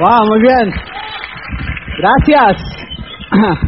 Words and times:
Wow, 0.00 0.24
muy 0.32 0.40
bien. 0.40 0.72
Gracias. 2.00 2.56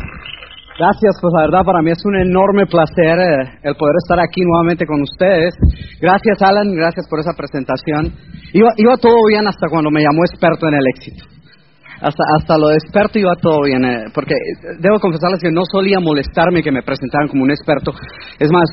Gracias, 0.79 1.13
pues 1.21 1.33
la 1.37 1.43
verdad 1.43 1.61
para 1.63 1.83
mí 1.83 1.91
es 1.91 2.03
un 2.07 2.17
enorme 2.17 2.65
placer 2.65 3.21
eh, 3.21 3.61
el 3.63 3.77
poder 3.77 3.97
estar 4.03 4.19
aquí 4.19 4.41
nuevamente 4.41 4.87
con 4.87 5.03
ustedes. 5.03 5.53
Gracias 6.01 6.41
Alan, 6.41 6.73
gracias 6.73 7.07
por 7.11 7.21
esa 7.21 7.35
presentación. 7.37 8.17
Iba, 8.55 8.71
iba 8.79 8.97
todo 8.97 9.15
bien 9.29 9.47
hasta 9.47 9.69
cuando 9.69 9.91
me 9.91 10.01
llamó 10.01 10.25
experto 10.25 10.67
en 10.69 10.75
el 10.75 10.87
éxito. 10.97 11.23
Hasta, 12.01 12.25
hasta 12.39 12.57
lo 12.57 12.69
de 12.69 12.77
experto 12.77 13.19
iba 13.19 13.37
todo 13.37 13.65
bien, 13.65 13.85
eh, 13.85 14.05
porque 14.15 14.35
debo 14.81 14.99
confesarles 14.99 15.41
que 15.43 15.53
no 15.53 15.63
solía 15.71 16.01
molestarme 16.01 16.63
que 16.63 16.73
me 16.73 16.83
presentaran 16.83 17.29
como 17.29 17.45
un 17.45 17.51
experto. 17.51 17.93
Es 18.41 18.51
más, 18.51 18.71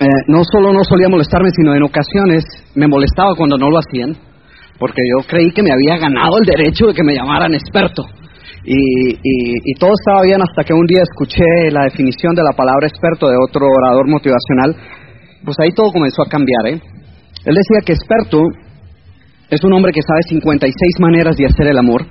eh, 0.00 0.06
no 0.26 0.42
solo 0.42 0.72
no 0.72 0.82
solía 0.82 1.08
molestarme, 1.08 1.50
sino 1.54 1.74
en 1.76 1.84
ocasiones 1.84 2.44
me 2.74 2.88
molestaba 2.88 3.36
cuando 3.36 3.56
no 3.56 3.70
lo 3.70 3.78
hacían, 3.78 4.16
porque 4.78 5.02
yo 5.02 5.26
creí 5.26 5.50
que 5.50 5.62
me 5.62 5.72
había 5.72 5.98
ganado 5.98 6.38
el 6.38 6.46
derecho 6.46 6.86
de 6.86 6.94
que 6.94 7.02
me 7.02 7.14
llamaran 7.14 7.52
experto. 7.54 8.04
Y, 8.64 9.16
y, 9.22 9.74
todo 9.78 9.92
estaba 9.94 10.22
bien 10.22 10.42
hasta 10.42 10.62
que 10.62 10.74
un 10.74 10.84
día 10.86 11.02
escuché 11.02 11.70
la 11.70 11.84
definición 11.84 12.34
de 12.34 12.42
la 12.42 12.54
palabra 12.54 12.86
experto 12.86 13.28
de 13.28 13.36
otro 13.36 13.64
orador 13.64 14.08
motivacional. 14.08 14.76
Pues 15.44 15.56
ahí 15.60 15.72
todo 15.72 15.90
comenzó 15.90 16.22
a 16.22 16.28
cambiar. 16.28 16.66
¿eh? 16.66 16.80
Él 17.44 17.54
decía 17.54 17.80
que 17.86 17.94
experto 17.94 18.42
es 19.48 19.64
un 19.64 19.72
hombre 19.72 19.92
que 19.92 20.02
sabe 20.02 20.20
56 20.28 21.00
maneras 21.00 21.36
de 21.36 21.46
hacer 21.46 21.66
el 21.68 21.78
amor, 21.78 22.04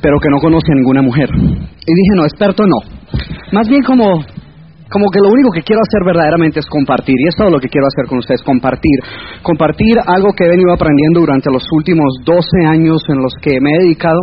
pero 0.00 0.18
que 0.18 0.30
no 0.30 0.38
conoce 0.38 0.72
a 0.72 0.76
ninguna 0.76 1.02
mujer. 1.02 1.28
Y 1.28 1.92
dije, 1.92 2.14
no, 2.16 2.24
experto 2.24 2.64
no. 2.64 2.80
Más 3.52 3.68
bien 3.68 3.82
como, 3.82 4.24
como 4.94 5.10
que 5.10 5.18
lo 5.18 5.34
único 5.34 5.50
que 5.50 5.66
quiero 5.66 5.82
hacer 5.82 6.06
verdaderamente 6.06 6.60
es 6.62 6.66
compartir. 6.70 7.18
Y 7.18 7.26
es 7.26 7.34
todo 7.34 7.50
lo 7.50 7.58
que 7.58 7.66
quiero 7.66 7.90
hacer 7.90 8.06
con 8.06 8.22
ustedes, 8.22 8.46
compartir. 8.46 8.94
Compartir 9.42 9.98
algo 10.06 10.30
que 10.38 10.46
he 10.46 10.48
venido 10.54 10.70
aprendiendo 10.70 11.18
durante 11.18 11.50
los 11.50 11.66
últimos 11.74 12.06
12 12.22 12.62
años 12.62 13.02
en 13.10 13.18
los 13.18 13.34
que 13.42 13.58
me 13.60 13.74
he 13.74 13.78
dedicado 13.82 14.22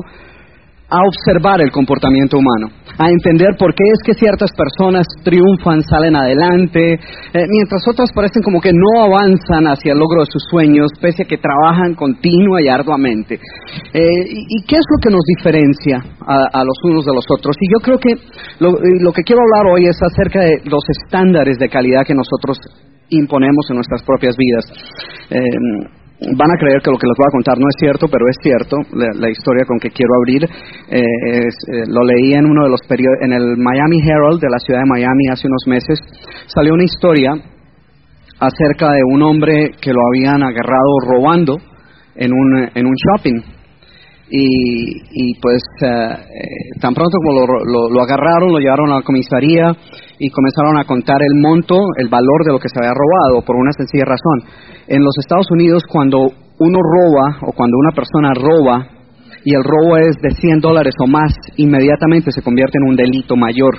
a 0.92 1.00
observar 1.08 1.62
el 1.62 1.72
comportamiento 1.72 2.38
humano, 2.38 2.68
a 3.00 3.10
entender 3.10 3.56
por 3.58 3.74
qué 3.74 3.84
es 3.94 4.00
que 4.04 4.14
ciertas 4.14 4.52
personas 4.52 5.08
triunfan, 5.24 5.82
salen 5.84 6.16
adelante, 6.18 6.94
eh, 6.94 7.48
mientras 7.48 7.88
otras 7.88 8.12
parecen 8.14 8.44
como 8.44 8.60
que 8.60 8.74
no 8.74 9.04
avanzan 9.04 9.72
hacia 9.72 9.94
el 9.94 10.00
logro 10.00 10.22
de 10.22 10.28
sus 10.30 10.44
sueños, 10.52 10.92
pese 11.00 11.24
a 11.24 11.26
que 11.26 11.38
trabajan 11.38 11.96
continua 11.96 12.62
y 12.62 12.68
arduamente. 12.68 13.36
Eh, 13.94 14.24
y, 14.28 14.64
qué 14.68 14.76
es 14.76 14.86
lo 14.92 14.98
que 15.02 15.10
nos 15.10 15.24
diferencia 15.38 16.04
a, 16.28 16.64
los 16.64 16.78
unos 16.84 17.06
de 17.06 17.14
los 17.14 17.26
otros? 17.30 17.56
Y 17.60 17.72
yo 17.72 17.80
creo 17.80 17.98
que 17.98 18.14
lo, 18.60 18.72
lo 19.00 19.12
que 19.14 19.24
quiero 19.24 19.42
hablar 19.42 19.74
hoy 19.74 19.88
es 19.88 19.98
acerca 20.02 20.42
de 20.42 20.62
los 20.66 20.84
estándares 20.90 21.58
de 21.58 21.70
calidad 21.70 22.06
que 22.06 22.14
nosotros 22.14 22.58
imponemos 23.10 23.66
en 23.70 23.76
nuestras 23.76 24.04
propias 24.04 24.36
vidas. 24.36 24.66
Eh, 25.30 25.40
van 26.22 26.52
a 26.52 26.60
creer 26.60 26.82
que 26.82 26.92
lo 26.92 26.98
que 26.98 27.08
les 27.10 27.18
voy 27.18 27.26
a 27.28 27.36
contar 27.36 27.58
no 27.58 27.68
es 27.68 27.76
cierto, 27.80 28.08
pero 28.08 28.26
es 28.30 28.38
cierto. 28.42 28.78
La, 28.94 29.30
historia 29.30 29.66
con 29.66 29.80
que 29.80 29.90
quiero 29.90 30.14
abrir 30.16 30.44
eh, 30.46 31.02
eh, 31.02 31.84
lo 31.88 32.04
leí 32.04 32.34
en 32.34 32.46
uno 32.46 32.64
de 32.64 32.70
los 32.70 32.82
en 33.22 33.34
el 33.34 33.58
Miami 33.58 33.98
Herald 34.00 34.40
de 34.40 34.50
la 34.50 34.60
ciudad 34.60 34.82
de 34.82 34.90
Miami 34.90 35.30
hace 35.32 35.48
unos 35.48 35.66
meses. 35.68 36.00
Salió 36.48 36.74
una 36.74 36.84
historia 36.84 37.34
acerca 38.40 38.92
de 38.94 39.02
un 39.04 39.22
hombre 39.24 39.72
que 39.82 39.94
lo 39.94 40.02
habían 40.08 40.44
agarrado 40.44 40.92
robando 41.08 41.58
en 42.16 42.32
un, 42.34 42.70
en 42.74 42.86
un 42.86 42.94
shopping. 42.94 43.42
Y, 44.34 45.36
pues 45.42 45.62
eh, 45.82 46.80
tan 46.80 46.94
pronto 46.94 47.18
como 47.18 47.46
lo, 47.46 47.90
lo 47.90 48.02
agarraron, 48.02 48.54
lo 48.54 48.60
llevaron 48.60 48.92
a 48.92 48.96
la 48.96 49.02
comisaría 49.02 49.76
y 50.20 50.30
comenzaron 50.30 50.78
a 50.80 50.86
contar 50.86 51.18
el 51.22 51.42
monto, 51.42 51.78
el 51.98 52.08
valor 52.08 52.46
de 52.46 52.54
lo 52.54 52.60
que 52.60 52.70
se 52.70 52.80
había 52.80 52.94
robado, 52.96 53.44
por 53.44 53.58
una 53.58 53.74
sencilla 53.74 54.06
razón 54.06 54.48
en 54.88 55.04
los 55.04 55.16
Estados 55.20 55.48
Unidos 55.52 55.84
cuando 55.90 56.32
uno 56.60 56.80
roba 56.80 57.40
o 57.42 57.52
cuando 57.54 57.78
una 57.78 57.92
persona 57.92 58.34
roba 58.34 58.88
y 59.44 59.56
el 59.56 59.64
robo 59.64 59.98
es 59.98 60.16
de 60.22 60.32
100 60.32 60.60
dólares 60.60 60.94
o 61.00 61.08
más, 61.08 61.34
inmediatamente 61.58 62.32
se 62.32 62.42
convierte 62.42 62.78
en 62.78 62.90
un 62.90 62.96
delito 62.96 63.36
mayor 63.36 63.74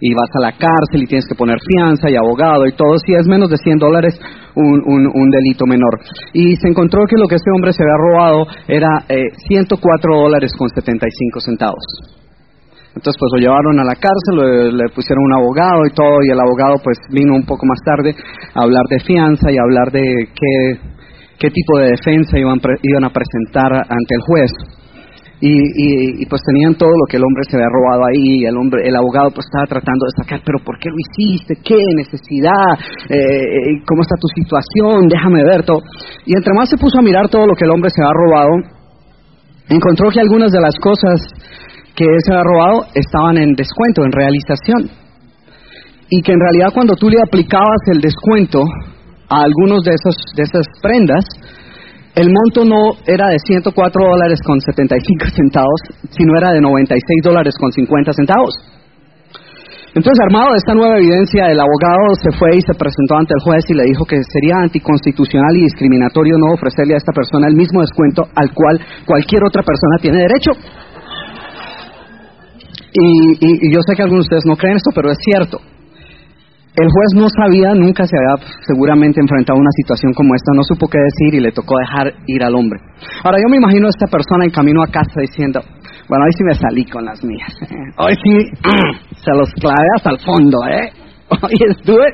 y 0.00 0.14
vas 0.14 0.30
a 0.34 0.40
la 0.40 0.52
cárcel 0.52 1.02
y 1.02 1.06
tienes 1.06 1.26
que 1.28 1.34
poner 1.34 1.58
fianza 1.60 2.10
y 2.10 2.16
abogado 2.16 2.66
y 2.66 2.72
todo. 2.72 2.96
Si 2.98 3.14
es 3.14 3.26
menos 3.26 3.50
de 3.50 3.58
100 3.58 3.78
dólares, 3.78 4.18
un, 4.56 5.06
un, 5.12 5.30
delito 5.30 5.66
menor. 5.66 6.00
Y 6.32 6.56
se 6.56 6.68
encontró 6.68 7.00
que 7.08 7.16
lo 7.16 7.26
que 7.26 7.36
este 7.36 7.50
hombre 7.50 7.72
se 7.72 7.82
había 7.82 7.96
robado 7.96 8.46
era 8.68 9.04
eh, 9.08 9.24
104 9.48 10.16
dólares 10.16 10.52
con 10.56 10.68
75 10.68 11.40
centavos. 11.40 11.84
Entonces 12.94 13.18
pues 13.18 13.30
lo 13.34 13.40
llevaron 13.40 13.80
a 13.80 13.84
la 13.84 13.96
cárcel, 13.96 14.76
le, 14.76 14.88
pusieron 14.94 15.24
un 15.24 15.34
abogado 15.34 15.84
y 15.86 15.94
todo, 15.94 16.22
y 16.22 16.30
el 16.30 16.38
abogado 16.38 16.76
pues 16.82 16.96
vino 17.10 17.34
un 17.34 17.44
poco 17.44 17.66
más 17.66 17.80
tarde 17.84 18.14
a 18.54 18.62
hablar 18.62 18.84
de 18.88 19.00
fianza 19.00 19.50
y 19.50 19.58
hablar 19.58 19.90
de 19.90 20.28
qué, 20.32 20.78
qué 21.38 21.50
tipo 21.50 21.78
de 21.78 21.90
defensa 21.90 22.38
iban, 22.38 22.60
iban 22.82 23.04
a 23.04 23.10
presentar 23.10 23.72
ante 23.72 24.14
el 24.14 24.20
juez. 24.26 24.50
Y, 25.44 26.22
y, 26.22 26.24
pues 26.24 26.40
tenían 26.40 26.72
todo 26.72 26.88
lo 26.88 27.04
que 27.04 27.18
el 27.18 27.22
hombre 27.22 27.44
se 27.44 27.56
había 27.56 27.68
robado 27.68 28.08
ahí, 28.08 28.48
el 28.48 28.56
hombre, 28.56 28.80
el 28.88 28.96
abogado 28.96 29.28
pues 29.28 29.44
estaba 29.44 29.68
tratando 29.68 30.08
de 30.08 30.16
sacar, 30.16 30.40
pero 30.40 30.56
¿por 30.64 30.78
qué 30.80 30.88
lo 30.88 30.96
hiciste? 30.96 31.60
¿Qué 31.60 31.76
necesidad? 31.96 32.72
Eh, 33.12 33.12
eh, 33.12 33.82
¿Cómo 33.84 34.00
está 34.00 34.16
tu 34.16 34.28
situación? 34.32 35.04
Déjame 35.04 35.44
ver 35.44 35.60
todo. 35.68 35.84
Y 36.24 36.32
entre 36.32 36.54
más 36.56 36.70
se 36.70 36.80
puso 36.80 36.96
a 36.96 37.02
mirar 37.02 37.28
todo 37.28 37.44
lo 37.44 37.52
que 37.52 37.66
el 37.68 37.72
hombre 37.76 37.90
se 37.92 38.00
había 38.00 38.16
robado, 38.16 38.52
encontró 39.68 40.08
que 40.08 40.20
algunas 40.20 40.50
de 40.50 40.60
las 40.64 40.76
cosas 40.80 41.20
que 41.94 42.08
se 42.24 42.32
había 42.32 42.44
robado 42.44 42.88
estaban 42.94 43.36
en 43.36 43.52
descuento, 43.52 44.00
en 44.00 44.12
realización. 44.12 44.80
Y 46.08 46.22
que 46.22 46.32
en 46.32 46.40
realidad 46.40 46.72
cuando 46.72 46.96
tú 46.96 47.10
le 47.10 47.20
aplicabas 47.20 47.84
el 47.92 48.00
descuento 48.00 48.64
a 49.28 49.44
algunos 49.44 49.84
de, 49.84 49.92
esos, 49.92 50.16
de 50.36 50.42
esas 50.42 50.66
prendas, 50.80 51.24
el 52.14 52.30
monto 52.30 52.64
no 52.64 52.94
era 53.06 53.28
de 53.28 53.38
104 53.38 53.74
dólares 53.74 54.38
con 54.46 54.60
75 54.60 55.26
centavos, 55.34 55.80
sino 56.10 56.36
era 56.38 56.52
de 56.52 56.60
96 56.60 57.02
dólares 57.22 57.54
con 57.58 57.72
50 57.72 58.12
centavos. 58.12 58.54
Entonces, 59.94 60.18
armado 60.26 60.50
de 60.50 60.58
esta 60.58 60.74
nueva 60.74 60.98
evidencia, 60.98 61.46
el 61.46 61.60
abogado 61.60 62.14
se 62.18 62.30
fue 62.36 62.50
y 62.56 62.60
se 62.62 62.74
presentó 62.74 63.14
ante 63.14 63.34
el 63.34 63.42
juez 63.42 63.62
y 63.68 63.74
le 63.74 63.84
dijo 63.84 64.04
que 64.04 64.18
sería 64.26 64.58
anticonstitucional 64.58 65.56
y 65.56 65.70
discriminatorio 65.70 66.34
no 66.36 66.54
ofrecerle 66.54 66.94
a 66.94 66.98
esta 66.98 67.12
persona 67.12 67.46
el 67.46 67.54
mismo 67.54 67.80
descuento 67.80 68.26
al 68.34 68.52
cual 68.52 68.80
cualquier 69.06 69.44
otra 69.44 69.62
persona 69.62 69.98
tiene 70.02 70.18
derecho. 70.18 70.50
Y, 72.94 73.74
yo 73.74 73.80
sé 73.86 73.94
que 73.94 74.02
algunos 74.02 74.26
de 74.26 74.34
ustedes 74.34 74.46
no 74.46 74.56
creen 74.56 74.76
esto, 74.76 74.90
pero 74.94 75.10
es 75.10 75.18
cierto. 75.18 75.58
El 76.74 76.90
juez 76.90 77.10
no 77.14 77.28
sabía, 77.30 77.70
nunca 77.74 78.02
se 78.04 78.18
había 78.18 78.34
seguramente 78.66 79.20
enfrentado 79.20 79.56
a 79.56 79.62
una 79.62 79.70
situación 79.78 80.12
como 80.12 80.34
esta, 80.34 80.50
no 80.56 80.62
supo 80.64 80.88
qué 80.88 80.98
decir 80.98 81.38
y 81.38 81.40
le 81.40 81.52
tocó 81.52 81.78
dejar 81.78 82.12
ir 82.26 82.42
al 82.42 82.54
hombre. 82.56 82.80
Ahora 83.22 83.38
yo 83.38 83.48
me 83.48 83.58
imagino 83.58 83.86
a 83.86 83.90
esta 83.90 84.06
persona 84.10 84.44
en 84.44 84.50
camino 84.50 84.82
a 84.82 84.90
casa 84.90 85.20
diciendo, 85.20 85.62
bueno, 86.08 86.24
hoy 86.26 86.32
sí 86.34 86.42
me 86.42 86.54
salí 86.54 86.84
con 86.84 87.04
las 87.04 87.22
mías, 87.22 87.54
hoy 87.96 88.14
sí 88.18 88.50
se 89.22 89.30
los 89.38 89.50
clavé 89.54 89.86
hasta 89.94 90.10
el 90.10 90.18
fondo, 90.18 90.58
¿eh? 90.66 90.90
Hoy 91.30 91.56
estuve... 91.70 92.04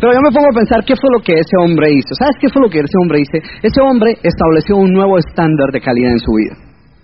Pero 0.00 0.14
yo 0.14 0.20
me 0.22 0.30
pongo 0.30 0.46
a 0.48 0.56
pensar 0.56 0.84
qué 0.86 0.94
fue 0.96 1.10
lo 1.12 1.20
que 1.20 1.34
ese 1.34 1.56
hombre 1.60 1.92
hizo. 1.92 2.14
¿Sabes 2.14 2.36
qué 2.40 2.48
fue 2.48 2.62
lo 2.62 2.70
que 2.70 2.78
ese 2.78 2.96
hombre 3.02 3.20
hizo? 3.20 3.36
Ese 3.60 3.80
hombre 3.82 4.16
estableció 4.22 4.76
un 4.76 4.92
nuevo 4.92 5.18
estándar 5.18 5.68
de 5.72 5.80
calidad 5.80 6.12
en 6.12 6.18
su 6.20 6.32
vida. 6.32 6.56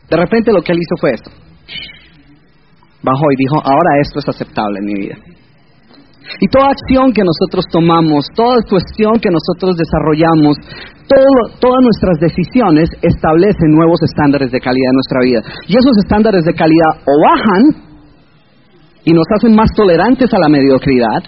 De 0.09 0.17
repente 0.17 0.53
lo 0.53 0.63
que 0.63 0.73
él 0.73 0.79
hizo 0.79 0.97
fue 0.99 1.11
esto 1.13 1.31
bajó 3.07 3.31
y 3.31 3.37
dijo, 3.39 3.57
ahora 3.63 4.01
esto 4.01 4.19
es 4.19 4.29
aceptable 4.29 4.81
en 4.81 4.85
mi 4.85 4.95
vida. 4.95 5.17
Y 6.41 6.47
toda 6.49 6.71
acción 6.71 7.13
que 7.13 7.23
nosotros 7.23 7.65
tomamos, 7.71 8.27
toda 8.35 8.63
cuestión 8.69 9.19
que 9.21 9.31
nosotros 9.31 9.77
desarrollamos, 9.77 10.57
todas 11.61 11.83
nuestras 11.83 12.19
decisiones 12.21 12.91
establecen 13.01 13.71
nuevos 13.71 14.01
estándares 14.03 14.51
de 14.51 14.61
calidad 14.61 14.91
en 14.91 14.99
nuestra 14.99 15.21
vida. 15.23 15.41
Y 15.69 15.73
esos 15.79 15.97
estándares 16.05 16.45
de 16.45 16.55
calidad 16.55 16.93
o 17.07 17.15
bajan 17.23 17.87
y 19.05 19.13
nos 19.13 19.27
hacen 19.39 19.55
más 19.55 19.71
tolerantes 19.77 20.29
a 20.35 20.39
la 20.39 20.49
mediocridad, 20.49 21.23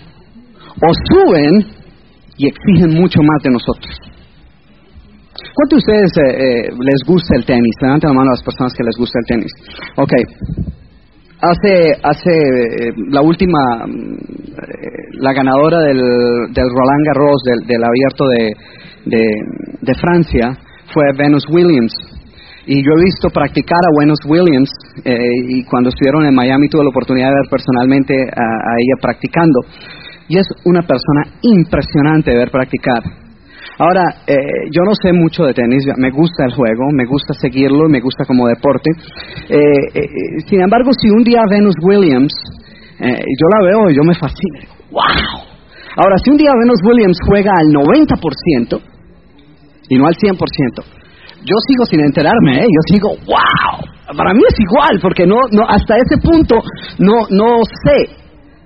o 0.83 0.89
suben 1.11 1.65
y 2.37 2.49
exigen 2.49 2.95
mucho 3.01 3.21
más 3.23 3.43
de 3.43 3.51
nosotros. 3.51 3.95
¿Cuántos 5.55 5.83
de 5.83 5.93
ustedes 5.93 6.11
eh, 6.19 6.23
eh, 6.23 6.71
les 6.79 7.03
gusta 7.07 7.37
el 7.37 7.45
tenis? 7.45 7.75
Levanten 7.81 8.11
la 8.11 8.15
mano 8.15 8.31
a 8.31 8.35
las 8.35 8.43
personas 8.43 8.73
que 8.75 8.85
les 8.85 8.97
gusta 8.99 9.19
el 9.19 9.27
tenis. 9.27 9.53
Ok, 9.97 10.13
Hace, 11.41 11.93
hace 12.03 12.31
eh, 12.31 12.93
la 13.11 13.23
última, 13.23 13.59
eh, 13.87 14.91
la 15.21 15.33
ganadora 15.33 15.79
del, 15.83 15.97
del 15.97 16.67
Roland 16.69 17.07
Garros, 17.07 17.41
del, 17.65 17.85
abierto 17.85 18.25
de, 18.27 18.53
de, 19.07 19.95
Francia, 19.95 20.59
fue 20.93 21.05
Venus 21.17 21.45
Williams. 21.49 21.93
Y 22.67 22.83
yo 22.85 22.91
he 22.99 23.05
visto 23.05 23.31
practicar 23.31 23.79
a 23.79 24.01
Venus 24.01 24.19
Williams 24.27 24.71
eh, 25.05 25.17
y 25.49 25.65
cuando 25.65 25.91
estuvieron 25.91 26.27
en 26.27 26.35
Miami 26.35 26.69
tuve 26.69 26.83
la 26.83 26.91
oportunidad 26.91 27.29
de 27.29 27.35
ver 27.35 27.51
personalmente 27.51 28.15
a 28.15 28.75
ella 28.77 29.01
practicando. 29.01 29.61
Y 30.29 30.39
es 30.39 30.47
una 30.65 30.83
persona 30.83 31.39
impresionante 31.43 32.33
de 32.33 32.37
ver 32.37 32.51
practicar 32.51 33.28
Ahora, 33.79 34.03
eh, 34.27 34.35
yo 34.75 34.83
no 34.83 34.91
sé 35.01 35.13
mucho 35.13 35.45
de 35.45 35.55
tenis, 35.55 35.87
me 35.99 36.11
gusta 36.11 36.47
el 36.47 36.53
juego, 36.53 36.91
me 36.93 37.07
gusta 37.07 37.33
seguirlo, 37.35 37.89
me 37.89 38.01
gusta 38.01 38.25
como 38.27 38.49
deporte. 38.49 38.91
Eh, 39.49 39.61
eh, 39.95 40.09
sin 40.49 40.61
embargo, 40.61 40.91
si 40.99 41.09
un 41.09 41.23
día 41.23 41.43
Venus 41.49 41.77
Williams, 41.83 42.35
yo 42.99 43.47
la 43.55 43.69
veo 43.71 43.91
y 43.91 43.95
yo 43.95 44.03
me 44.03 44.15
fascino, 44.15 44.59
¡wow! 44.91 45.47
Ahora, 45.95 46.19
si 46.19 46.31
un 46.31 46.37
día 46.37 46.51
Venus 46.59 46.81
Williams 46.83 47.19
juega 47.25 47.53
al 47.55 47.69
90% 47.71 48.83
y 49.91 49.97
no 49.97 50.07
al 50.09 50.15
100%, 50.15 50.35
yo 51.47 51.55
sigo 51.69 51.85
sin 51.85 52.01
enterarme, 52.01 52.59
¿eh? 52.59 52.67
yo 52.67 52.83
sigo, 52.93 53.11
wow, 53.31 54.17
para 54.17 54.35
mí 54.35 54.43
es 54.43 54.59
igual, 54.59 54.99
porque 55.01 55.25
no, 55.25 55.37
no, 55.53 55.63
hasta 55.69 55.95
ese 55.95 56.19
punto 56.21 56.57
no, 56.99 57.15
no 57.31 57.63
sé, 57.63 58.11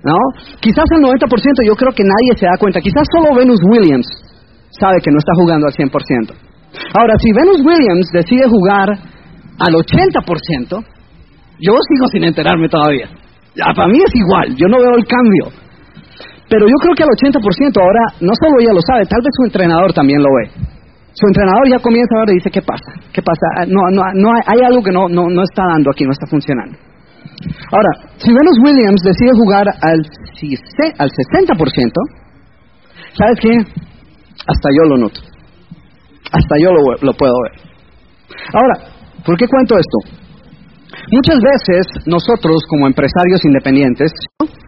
¿no? 0.03 0.17
Quizás 0.59 0.85
el 0.89 1.03
90% 1.03 1.21
yo 1.67 1.75
creo 1.75 1.93
que 1.93 2.03
nadie 2.03 2.35
se 2.35 2.47
da 2.47 2.57
cuenta, 2.57 2.81
quizás 2.81 3.03
solo 3.13 3.35
Venus 3.35 3.59
Williams 3.69 4.07
sabe 4.79 5.01
que 5.03 5.11
no 5.11 5.17
está 5.17 5.33
jugando 5.35 5.67
al 5.67 5.73
100%. 5.73 6.33
Ahora, 6.97 7.13
si 7.21 7.29
Venus 7.31 7.61
Williams 7.61 8.07
decide 8.11 8.49
jugar 8.49 8.89
al 8.89 9.73
80%, 9.73 10.85
yo 11.61 11.73
sigo 11.87 12.05
sin 12.11 12.23
enterarme 12.23 12.67
todavía. 12.67 13.09
Ya, 13.55 13.69
para 13.75 13.87
mí 13.87 13.99
es 14.01 14.13
igual, 14.15 14.55
yo 14.55 14.67
no 14.67 14.77
veo 14.81 14.97
el 14.97 15.05
cambio. 15.05 15.53
Pero 16.49 16.65
yo 16.67 16.77
creo 16.81 16.93
que 16.97 17.03
al 17.03 17.09
80% 17.09 17.39
ahora 17.81 18.03
no 18.21 18.33
solo 18.33 18.59
ella 18.59 18.73
lo 18.73 18.81
sabe, 18.81 19.05
tal 19.05 19.21
vez 19.21 19.31
su 19.37 19.45
entrenador 19.45 19.93
también 19.93 20.21
lo 20.21 20.29
ve. 20.41 20.73
Su 21.13 21.27
entrenador 21.27 21.69
ya 21.69 21.77
comienza 21.77 22.09
a 22.17 22.25
ver 22.25 22.29
y 22.33 22.41
dice, 22.41 22.49
¿qué 22.49 22.61
pasa? 22.61 22.89
¿Qué 23.13 23.21
pasa? 23.21 23.45
Ah, 23.61 23.65
no, 23.69 23.81
no, 23.93 24.01
no 24.17 24.29
hay, 24.33 24.59
algo 24.65 24.81
que 24.81 24.91
no, 24.91 25.07
no, 25.07 25.29
no 25.29 25.43
está 25.43 25.63
dando 25.69 25.91
aquí, 25.91 26.05
no 26.05 26.11
está 26.11 26.25
funcionando. 26.25 26.75
Ahora, 27.69 27.89
si 28.17 28.33
Venus 28.33 28.57
Williams 28.65 29.01
decide 29.05 29.29
jugar 29.37 29.67
al, 29.69 29.99
al 30.97 31.09
60%, 31.09 31.91
¿sabes 33.13 33.37
qué? 33.39 33.83
Hasta 34.47 34.69
yo 34.75 34.83
lo 34.89 34.97
noto. 34.97 35.21
Hasta 36.31 36.55
yo 36.59 36.69
lo, 36.71 37.13
puedo 37.13 37.33
ver. 37.43 37.53
Ahora, 38.53 38.75
¿por 39.25 39.37
qué 39.37 39.47
cuento 39.47 39.75
esto? 39.77 39.97
Muchas 41.11 41.39
veces 41.39 41.85
nosotros 42.05 42.63
como 42.69 42.87
empresarios 42.87 43.43
independientes, 43.45 44.11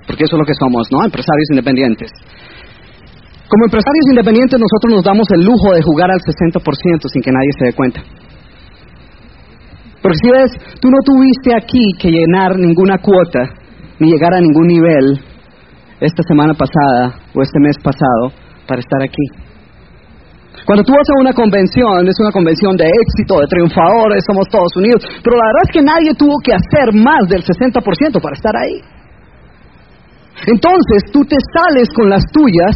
porque 0.08 0.26
eso 0.26 0.36
es 0.36 0.40
lo 0.40 0.46
que 0.46 0.54
somos, 0.54 0.88
¿no? 0.92 1.04
Empresarios 1.04 1.48
independientes. 1.52 2.12
Como 3.48 3.66
empresarios 3.66 4.06
independientes 4.10 4.60
nosotros 4.60 4.94
nos 4.94 5.04
damos 5.04 5.28
el 5.34 5.46
lujo 5.46 5.74
de 5.74 5.82
jugar 5.82 6.12
al 6.12 6.20
60% 6.20 7.10
sin 7.10 7.22
que 7.22 7.32
nadie 7.32 7.52
se 7.58 7.66
dé 7.66 7.74
cuenta. 7.74 8.02
Porque 10.02 10.18
si 10.22 10.30
ves, 10.30 10.52
tú 10.82 10.90
no 10.90 10.98
tuviste 11.04 11.56
aquí 11.56 11.82
que 12.00 12.10
llenar 12.10 12.58
ninguna 12.58 12.98
cuota 13.00 13.50
ni 14.00 14.12
llegar 14.12 14.34
a 14.34 14.42
ningún 14.42 14.68
nivel 14.68 15.20
esta 16.00 16.22
semana 16.28 16.54
pasada 16.54 17.22
o 17.34 17.42
este 17.42 17.60
mes 17.60 17.76
pasado 17.82 18.32
para 18.68 18.82
estar 18.82 19.02
aquí. 19.02 19.45
Cuando 20.66 20.82
tú 20.82 20.98
vas 20.98 21.06
a 21.06 21.22
una 21.22 21.34
convención, 21.34 22.10
es 22.10 22.18
una 22.18 22.34
convención 22.34 22.74
de 22.74 22.90
éxito, 22.90 23.38
de 23.38 23.46
triunfadores, 23.46 24.26
somos 24.26 24.50
todos 24.50 24.74
unidos, 24.82 24.98
pero 25.22 25.38
la 25.38 25.46
verdad 25.54 25.64
es 25.70 25.74
que 25.78 25.86
nadie 25.86 26.12
tuvo 26.18 26.42
que 26.42 26.58
hacer 26.58 26.90
más 26.90 27.30
del 27.30 27.46
60% 27.46 27.86
para 28.18 28.34
estar 28.34 28.56
ahí. 28.58 28.82
Entonces 30.50 31.06
tú 31.14 31.22
te 31.22 31.38
sales 31.54 31.86
con 31.94 32.10
las 32.10 32.26
tuyas, 32.34 32.74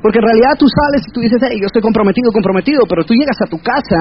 porque 0.00 0.22
en 0.22 0.26
realidad 0.30 0.54
tú 0.54 0.70
sales 0.70 1.02
y 1.02 1.10
tú 1.10 1.18
dices, 1.18 1.42
hey, 1.42 1.58
yo 1.58 1.66
estoy 1.66 1.82
comprometido, 1.82 2.30
comprometido, 2.30 2.86
pero 2.86 3.02
tú 3.02 3.12
llegas 3.12 3.42
a 3.42 3.50
tu 3.50 3.58
casa 3.58 3.98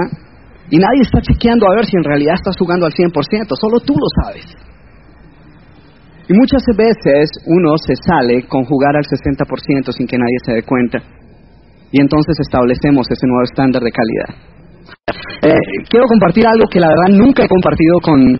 y 0.69 0.78
nadie 0.78 1.01
está 1.01 1.18
chequeando 1.19 1.66
a 1.66 1.81
ver 1.81 1.86
si 1.89 1.98
en 1.98 2.06
realidad 2.06 2.38
estás 2.38 2.54
jugando 2.62 2.86
al 2.86 2.94
100%, 2.94 3.10
solo 3.57 3.81
tú 3.81 3.98
lo 3.98 4.10
sabes. 4.21 4.45
Y 6.30 6.33
muchas 6.38 6.62
veces 6.78 7.25
uno 7.50 7.74
se 7.81 7.98
sale 7.98 8.45
con 8.45 8.66
jugar 8.66 8.95
al 8.95 9.04
60% 9.04 9.92
sin 9.98 10.06
que 10.06 10.18
nadie 10.18 10.38
se 10.45 10.54
dé 10.54 10.62
cuenta 10.62 11.25
y 11.95 12.01
entonces 12.03 12.36
establecemos 12.44 13.07
ese 13.07 13.24
nuevo 13.24 13.47
estándar 13.47 13.80
de 13.80 13.92
calidad. 13.95 14.30
Eh, 15.47 15.63
quiero 15.88 16.06
compartir 16.12 16.44
algo 16.44 16.68
que 16.68 16.83
la 16.83 16.92
verdad 16.92 17.15
nunca 17.15 17.45
he 17.45 17.47
compartido 17.47 18.03
con 18.03 18.36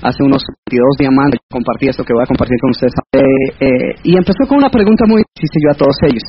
hace 0.00 0.24
unos 0.24 0.40
22 0.72 0.96
diamantes 0.98 1.40
compartí 1.50 1.88
esto 1.88 2.04
que 2.04 2.14
voy 2.14 2.24
a 2.24 2.26
compartir 2.26 2.56
con 2.60 2.70
ustedes 2.70 2.94
eh, 3.12 3.20
eh, 3.60 3.92
y 4.04 4.16
empezó 4.16 4.44
con 4.48 4.58
una 4.58 4.68
pregunta 4.68 5.04
muy 5.06 5.22
difícil 5.22 5.60
yo 5.64 5.70
a 5.72 5.78
todos 5.80 5.96
ellos 6.04 6.24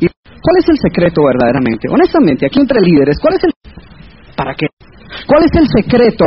y 0.00 0.06
¿cuál 0.08 0.56
es 0.58 0.68
el 0.68 0.78
secreto 0.80 1.20
verdaderamente? 1.24 1.88
honestamente 1.88 2.46
aquí 2.46 2.60
entre 2.60 2.80
líderes 2.80 3.18
¿cuál 3.20 3.36
es 3.36 3.44
el 3.44 3.52
para 4.36 4.54
qué? 4.54 4.66
¿cuál 5.26 5.44
es 5.44 5.52
el 5.60 5.66
secreto 5.68 6.24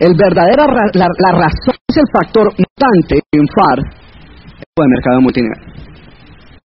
el 0.00 0.14
verdadera 0.18 0.66
la, 0.94 1.06
la 1.06 1.32
razón 1.46 1.78
es 1.86 1.96
el 1.96 2.08
factor 2.10 2.50
mutante 2.58 3.22
triunfar 3.30 3.78
en 3.78 4.82
el 4.82 4.90
mercado 4.90 5.20
multinivel 5.20 5.75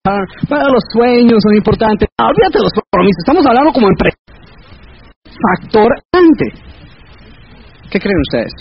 para 0.03 0.65
los 0.71 0.83
sueños 0.93 1.39
son 1.43 1.55
importantes. 1.55 2.07
Olvídate 2.17 2.57
de 2.57 2.63
los 2.63 2.73
compromisos, 2.73 3.19
estamos 3.19 3.45
hablando 3.45 3.71
como 3.73 3.87
empresa. 3.87 4.17
Factor 5.23 5.89
ante. 6.13 6.47
¿Qué 7.91 7.99
creen 7.99 8.19
ustedes? 8.31 8.53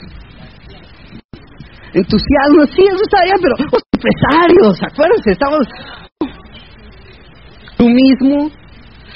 Entusiasmo, 1.94 2.66
sí, 2.74 2.82
eso 2.84 3.02
está 3.02 3.24
bien, 3.24 3.38
pero 3.40 3.54
los 3.58 3.82
empresarios, 3.94 4.74
acuérdense, 4.82 5.30
estamos... 5.32 5.64
Tú 7.76 7.88
mismo. 7.88 8.50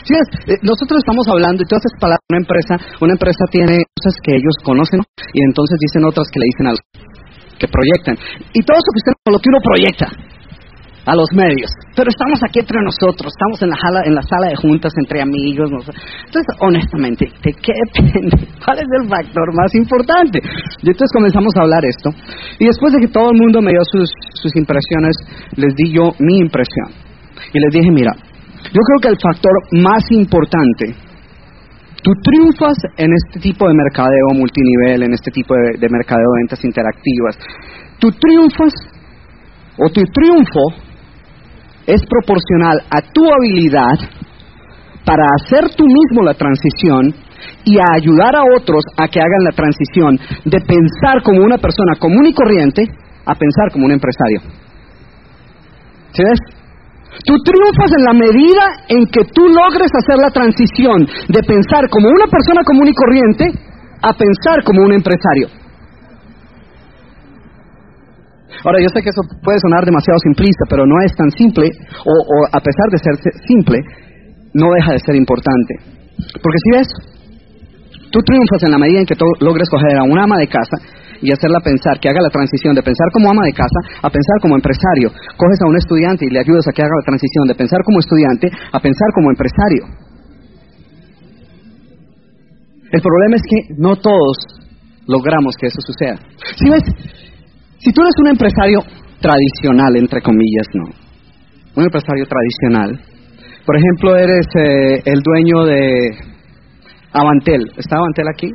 Eh, 0.02 0.58
nosotros 0.62 0.98
estamos 0.98 1.26
hablando, 1.28 1.62
y 1.62 1.66
todas 1.66 1.82
esas 1.86 1.98
palabras, 2.00 2.26
una 2.30 2.40
empresa, 2.42 2.74
una 3.00 3.12
empresa 3.12 3.44
tiene 3.50 3.86
cosas 3.94 4.14
que 4.22 4.34
ellos 4.34 4.54
conocen 4.64 5.00
y 5.32 5.40
entonces 5.46 5.78
dicen 5.78 6.04
otras 6.04 6.26
que 6.32 6.40
le 6.40 6.46
dicen 6.46 6.66
a 6.66 6.70
los 6.70 6.82
que 7.58 7.68
proyectan. 7.68 8.16
Y 8.52 8.60
todo 8.66 8.76
eso 8.78 8.90
que 8.90 9.00
usted, 9.02 9.14
lo 9.30 9.38
que 9.38 9.50
uno 9.50 9.60
proyecta, 9.62 10.06
a 11.04 11.16
los 11.16 11.28
medios. 11.34 11.70
Pero 11.96 12.10
estamos 12.10 12.38
aquí 12.44 12.60
entre 12.60 12.78
nosotros, 12.82 13.32
estamos 13.34 13.62
en 13.62 13.70
la, 13.70 13.76
sala, 13.76 14.00
en 14.06 14.14
la 14.14 14.22
sala 14.22 14.48
de 14.48 14.56
juntas 14.56 14.92
entre 14.96 15.20
amigos. 15.20 15.70
Entonces, 15.70 16.46
honestamente, 16.60 17.26
¿de 17.26 17.52
qué 17.52 17.72
depende? 17.92 18.48
¿Cuál 18.64 18.78
es 18.78 18.88
el 19.02 19.08
factor 19.08 19.54
más 19.54 19.74
importante? 19.74 20.38
Y 20.82 20.86
entonces 20.86 21.10
comenzamos 21.12 21.52
a 21.56 21.62
hablar 21.62 21.84
esto. 21.84 22.10
Y 22.58 22.66
después 22.66 22.92
de 22.92 23.00
que 23.00 23.08
todo 23.08 23.30
el 23.30 23.38
mundo 23.38 23.60
me 23.60 23.72
dio 23.72 23.82
sus, 23.84 24.10
sus 24.34 24.54
impresiones, 24.56 25.16
les 25.56 25.74
di 25.74 25.92
yo 25.92 26.14
mi 26.18 26.38
impresión. 26.38 26.94
Y 27.52 27.58
les 27.58 27.72
dije, 27.72 27.90
mira, 27.90 28.12
yo 28.70 28.80
creo 28.80 28.98
que 29.02 29.08
el 29.08 29.18
factor 29.18 29.52
más 29.82 30.04
importante, 30.10 30.94
tú 32.02 32.12
triunfas 32.22 32.78
en 32.96 33.10
este 33.12 33.40
tipo 33.40 33.66
de 33.66 33.74
mercadeo 33.74 34.30
multinivel, 34.34 35.02
en 35.02 35.12
este 35.12 35.30
tipo 35.32 35.54
de, 35.54 35.78
de 35.78 35.88
mercadeo 35.90 36.30
de 36.30 36.40
ventas 36.46 36.64
interactivas. 36.64 37.36
Tú 37.98 38.10
triunfas 38.12 38.72
o 39.78 39.88
tu 39.90 40.02
triunfo 40.14 40.91
es 41.86 42.00
proporcional 42.06 42.82
a 42.90 43.00
tu 43.12 43.22
habilidad 43.26 43.98
para 45.04 45.24
hacer 45.40 45.74
tú 45.76 45.84
mismo 45.84 46.22
la 46.22 46.34
transición 46.34 47.14
y 47.64 47.78
a 47.78 47.84
ayudar 47.96 48.36
a 48.36 48.42
otros 48.56 48.84
a 48.96 49.08
que 49.08 49.20
hagan 49.20 49.44
la 49.44 49.52
transición 49.52 50.18
de 50.44 50.58
pensar 50.60 51.22
como 51.22 51.42
una 51.42 51.58
persona 51.58 51.94
común 51.98 52.26
y 52.26 52.34
corriente 52.34 52.82
a 53.26 53.34
pensar 53.34 53.72
como 53.72 53.86
un 53.86 53.92
empresario. 53.92 54.40
¿Sí 56.12 56.22
ves? 56.22 56.40
Tú 57.26 57.34
triunfas 57.44 57.92
en 57.96 58.04
la 58.04 58.12
medida 58.14 58.64
en 58.88 59.06
que 59.06 59.24
tú 59.34 59.46
logres 59.48 59.90
hacer 59.92 60.16
la 60.16 60.30
transición 60.30 61.06
de 61.28 61.42
pensar 61.42 61.88
como 61.90 62.08
una 62.08 62.26
persona 62.26 62.62
común 62.64 62.88
y 62.88 62.94
corriente 62.94 63.44
a 64.02 64.12
pensar 64.12 64.64
como 64.64 64.82
un 64.82 64.92
empresario. 64.92 65.61
Ahora, 68.64 68.78
yo 68.78 68.88
sé 68.94 69.02
que 69.02 69.10
eso 69.10 69.22
puede 69.42 69.58
sonar 69.58 69.84
demasiado 69.84 70.18
simplista, 70.22 70.64
pero 70.70 70.86
no 70.86 70.94
es 71.02 71.12
tan 71.16 71.30
simple, 71.30 71.66
o, 72.06 72.14
a 72.46 72.60
pesar 72.60 72.86
de 72.90 72.98
ser 72.98 73.14
simple, 73.46 73.78
no 74.54 74.70
deja 74.72 74.92
de 74.92 75.00
ser 75.00 75.16
importante. 75.16 75.74
Porque 76.38 76.60
si 76.62 76.70
ves, 76.70 76.88
tú 78.10 78.20
triunfas 78.22 78.62
en 78.62 78.70
la 78.70 78.78
medida 78.78 79.00
en 79.00 79.06
que 79.06 79.16
tú 79.16 79.26
logres 79.40 79.68
coger 79.68 79.98
a 79.98 80.04
una 80.04 80.24
ama 80.24 80.38
de 80.38 80.46
casa 80.46 80.78
y 81.22 81.32
hacerla 81.32 81.60
pensar, 81.60 81.98
que 81.98 82.08
haga 82.08 82.20
la 82.22 82.30
transición 82.30 82.74
de 82.74 82.82
pensar 82.82 83.08
como 83.12 83.30
ama 83.30 83.42
de 83.46 83.52
casa 83.52 83.78
a 84.02 84.10
pensar 84.10 84.36
como 84.42 84.54
empresario. 84.54 85.10
Coges 85.36 85.58
a 85.62 85.68
un 85.68 85.76
estudiante 85.76 86.26
y 86.26 86.30
le 86.30 86.40
ayudas 86.40 86.66
a 86.68 86.72
que 86.72 86.82
haga 86.82 86.98
la 86.98 87.06
transición 87.06 87.46
de 87.46 87.54
pensar 87.54 87.78
como 87.84 87.98
estudiante 87.98 88.50
a 88.50 88.78
pensar 88.78 89.08
como 89.14 89.30
empresario. 89.30 89.86
El 92.92 93.00
problema 93.00 93.36
es 93.36 93.42
que 93.42 93.74
no 93.78 93.96
todos 93.96 94.36
logramos 95.06 95.56
que 95.56 95.66
eso 95.66 95.80
suceda. 95.80 96.18
Si 96.58 96.68
ves, 96.68 96.82
si 97.82 97.92
tú 97.92 98.00
eres 98.00 98.14
un 98.22 98.28
empresario 98.28 98.78
tradicional, 99.20 99.96
entre 99.96 100.20
comillas, 100.22 100.66
no. 100.74 100.84
Un 101.74 101.84
empresario 101.84 102.24
tradicional. 102.26 103.00
Por 103.66 103.76
ejemplo, 103.76 104.16
eres 104.16 104.46
eh, 104.54 105.02
el 105.04 105.20
dueño 105.20 105.64
de 105.64 106.10
Avantel. 107.12 107.62
¿Está 107.76 107.96
Avantel 107.96 108.26
aquí? 108.28 108.48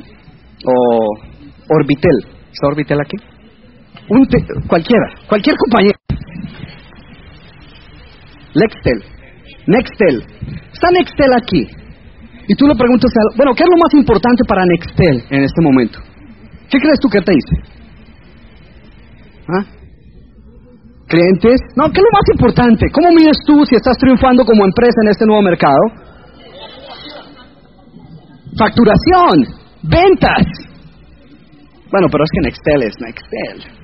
¿O 0.64 1.74
Orbitel? 1.76 2.16
¿Está 2.52 2.68
Orbitel 2.68 2.98
aquí? 3.00 3.16
Un 4.08 4.26
cualquiera, 4.66 5.06
cualquier 5.28 5.56
compañía. 5.56 5.92
Nextel. 8.54 9.02
Nextel. 9.66 10.24
Está 10.72 10.90
Nextel 10.90 11.32
aquí. 11.34 11.66
Y 12.48 12.54
tú 12.54 12.66
le 12.66 12.74
preguntas, 12.74 13.10
a, 13.12 13.36
bueno, 13.36 13.52
¿qué 13.54 13.62
es 13.62 13.68
lo 13.68 13.76
más 13.76 13.92
importante 13.92 14.42
para 14.48 14.64
Nextel 14.64 15.22
en 15.28 15.42
este 15.42 15.60
momento? 15.60 15.98
¿Qué 16.70 16.78
crees 16.78 16.98
tú 17.00 17.08
que 17.08 17.20
te 17.20 17.32
dice? 17.32 17.77
¿Ah? 19.48 19.64
¿Clientes? 21.08 21.60
No, 21.74 21.88
¿qué 21.88 22.00
es 22.00 22.04
lo 22.04 22.12
más 22.12 22.28
importante? 22.32 22.86
¿Cómo 22.92 23.08
mides 23.12 23.38
tú 23.46 23.64
si 23.64 23.76
estás 23.76 23.96
triunfando 23.96 24.44
como 24.44 24.64
empresa 24.64 25.00
en 25.02 25.08
este 25.08 25.24
nuevo 25.24 25.42
mercado? 25.42 25.80
Facturación, 28.58 29.48
ventas. 29.84 30.44
Bueno, 31.90 32.08
pero 32.12 32.24
es 32.24 32.30
que 32.30 32.40
Nextel 32.42 32.82
es 32.82 32.94
Nextel. 33.00 33.78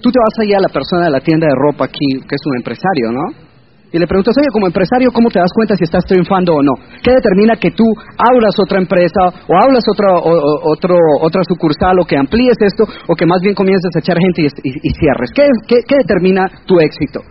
Tú 0.00 0.10
te 0.12 0.18
vas 0.20 0.38
allá 0.46 0.58
a 0.58 0.68
la 0.68 0.72
persona 0.72 1.06
de 1.06 1.10
la 1.10 1.20
tienda 1.20 1.46
de 1.48 1.54
ropa 1.56 1.86
aquí, 1.86 2.20
que 2.28 2.36
es 2.36 2.42
un 2.46 2.56
empresario, 2.56 3.10
¿no? 3.10 3.53
Y 3.94 3.98
le 4.02 4.10
preguntas, 4.10 4.34
oye, 4.34 4.50
como 4.50 4.66
empresario, 4.66 5.14
¿cómo 5.14 5.30
te 5.30 5.38
das 5.38 5.54
cuenta 5.54 5.78
si 5.78 5.84
estás 5.86 6.02
triunfando 6.02 6.50
o 6.50 6.62
no? 6.66 6.74
¿Qué 6.98 7.14
determina 7.14 7.54
que 7.54 7.70
tú 7.70 7.86
abras 8.18 8.58
otra 8.58 8.82
empresa 8.82 9.30
o 9.46 9.54
hablas 9.54 9.86
otra, 9.86 10.10
otra 10.18 11.42
sucursal 11.46 12.02
o 12.02 12.04
que 12.04 12.18
amplíes 12.18 12.58
esto 12.58 12.82
o 13.06 13.14
que 13.14 13.24
más 13.24 13.38
bien 13.40 13.54
comiences 13.54 13.94
a 13.94 14.00
echar 14.02 14.18
gente 14.18 14.50
y, 14.66 14.90
cierres? 14.98 15.30
¿Qué, 15.30 15.46
¿Qué, 15.86 15.96
determina 16.02 16.42
tu 16.66 16.80
éxito? 16.80 17.22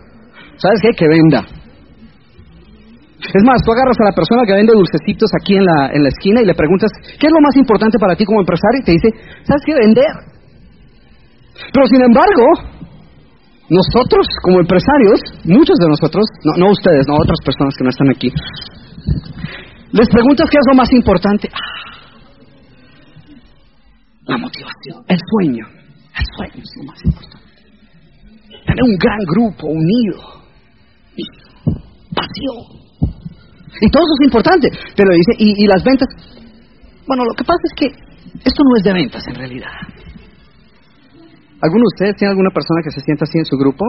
¿Sabes 0.56 0.80
qué? 0.80 0.96
Que 0.96 1.06
venda. 1.06 1.44
Es 3.28 3.44
más, 3.44 3.60
tú 3.60 3.72
agarras 3.72 4.00
a 4.00 4.08
la 4.08 4.16
persona 4.16 4.48
que 4.48 4.56
vende 4.56 4.72
dulcecitos 4.72 5.28
aquí 5.36 5.56
en 5.56 5.66
la, 5.66 5.92
en 5.92 6.02
la 6.02 6.08
esquina 6.08 6.40
y 6.40 6.46
le 6.46 6.54
preguntas, 6.54 6.88
¿qué 7.20 7.26
es 7.26 7.32
lo 7.32 7.44
más 7.44 7.56
importante 7.56 7.98
para 7.98 8.16
ti 8.16 8.24
como 8.24 8.40
empresario? 8.40 8.80
Y 8.80 8.84
te 8.84 8.92
dice, 8.92 9.08
¿sabes 9.44 9.60
qué? 9.66 9.74
Vender. 9.74 10.32
Pero 11.74 11.86
sin 11.92 12.00
embargo, 12.00 12.72
nosotros 13.70 14.26
como 14.42 14.60
empresarios, 14.60 15.20
muchos 15.44 15.76
de 15.78 15.88
nosotros, 15.88 16.24
no, 16.58 16.70
ustedes, 16.70 17.06
no 17.08 17.14
otras 17.14 17.38
personas 17.44 17.74
que 17.76 17.84
no 17.84 17.90
están 17.90 18.10
aquí, 18.10 18.28
les 19.92 20.08
preguntas 20.08 20.50
qué 20.50 20.58
es 20.58 20.66
lo 20.68 20.76
más 20.76 20.92
importante. 20.92 21.48
Ah, 21.52 21.84
la 24.26 24.38
motivación, 24.38 25.04
el 25.06 25.18
sueño. 25.30 25.66
El 26.18 26.26
sueño 26.36 26.62
es 26.62 26.70
lo 26.78 26.84
más 26.84 26.98
importante. 27.04 27.44
Tener 28.66 28.82
un 28.82 28.96
gran 28.96 29.18
grupo 29.26 29.66
unido. 29.66 30.18
Pasión. 32.14 32.58
Y 33.80 33.90
todo 33.90 34.02
eso 34.02 34.14
es 34.18 34.24
importante. 34.24 34.68
Pero 34.96 35.10
dice, 35.14 35.32
y, 35.38 35.64
y 35.64 35.66
las 35.66 35.84
ventas. 35.84 36.08
Bueno, 37.06 37.24
lo 37.24 37.34
que 37.34 37.44
pasa 37.44 37.60
es 37.62 37.74
que 37.76 37.86
esto 37.86 38.62
no 38.64 38.76
es 38.76 38.82
de 38.82 38.92
ventas 38.92 39.22
en 39.28 39.34
realidad. 39.34 39.70
¿Alguno 41.64 41.88
de 41.88 41.92
ustedes 41.96 42.16
tiene 42.20 42.36
alguna 42.36 42.52
persona 42.52 42.84
que 42.84 42.92
se 42.92 43.00
sienta 43.00 43.24
así 43.24 43.40
en 43.40 43.48
su 43.48 43.56
grupo? 43.56 43.88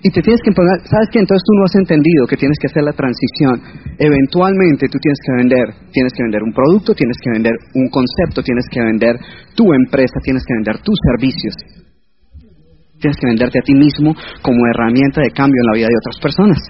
Y 0.00 0.08
te 0.08 0.22
tienes 0.24 0.40
que 0.40 0.52
poner, 0.52 0.80
¿sabes 0.88 1.12
qué? 1.12 1.20
Entonces 1.20 1.44
tú 1.44 1.52
no 1.60 1.68
has 1.68 1.76
entendido 1.76 2.24
que 2.24 2.40
tienes 2.40 2.56
que 2.56 2.72
hacer 2.72 2.84
la 2.88 2.96
transición. 2.96 3.60
Eventualmente 4.00 4.88
tú 4.88 4.96
tienes 4.96 5.20
que 5.20 5.32
vender, 5.36 5.66
tienes 5.92 6.12
que 6.16 6.22
vender 6.24 6.40
un 6.40 6.56
producto, 6.56 6.94
tienes 6.94 7.16
que 7.20 7.30
vender 7.36 7.52
un 7.74 7.88
concepto, 7.92 8.40
tienes 8.40 8.64
que 8.70 8.80
vender 8.80 9.20
tu 9.52 9.68
empresa, 9.76 10.16
tienes 10.24 10.40
que 10.46 10.54
vender 10.56 10.80
tus 10.80 10.96
servicios. 11.04 11.54
Tienes 12.96 13.16
que 13.20 13.28
venderte 13.28 13.58
a 13.60 13.66
ti 13.66 13.74
mismo 13.74 14.16
como 14.40 14.64
herramienta 14.72 15.20
de 15.20 15.36
cambio 15.36 15.60
en 15.60 15.68
la 15.68 15.76
vida 15.76 15.88
de 15.92 16.00
otras 16.00 16.16
personas. 16.16 16.60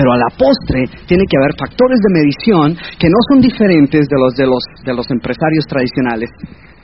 Pero 0.00 0.12
a 0.12 0.16
la 0.16 0.32
postre 0.32 0.88
tiene 1.04 1.24
que 1.28 1.36
haber 1.36 1.52
factores 1.60 2.00
de 2.00 2.14
medición 2.14 2.72
que 2.96 3.08
no 3.12 3.20
son 3.28 3.40
diferentes 3.40 4.08
de 4.08 4.16
los 4.16 4.32
de 4.32 4.46
los, 4.46 4.64
de 4.80 4.94
los 4.94 5.10
empresarios 5.10 5.66
tradicionales, 5.68 6.30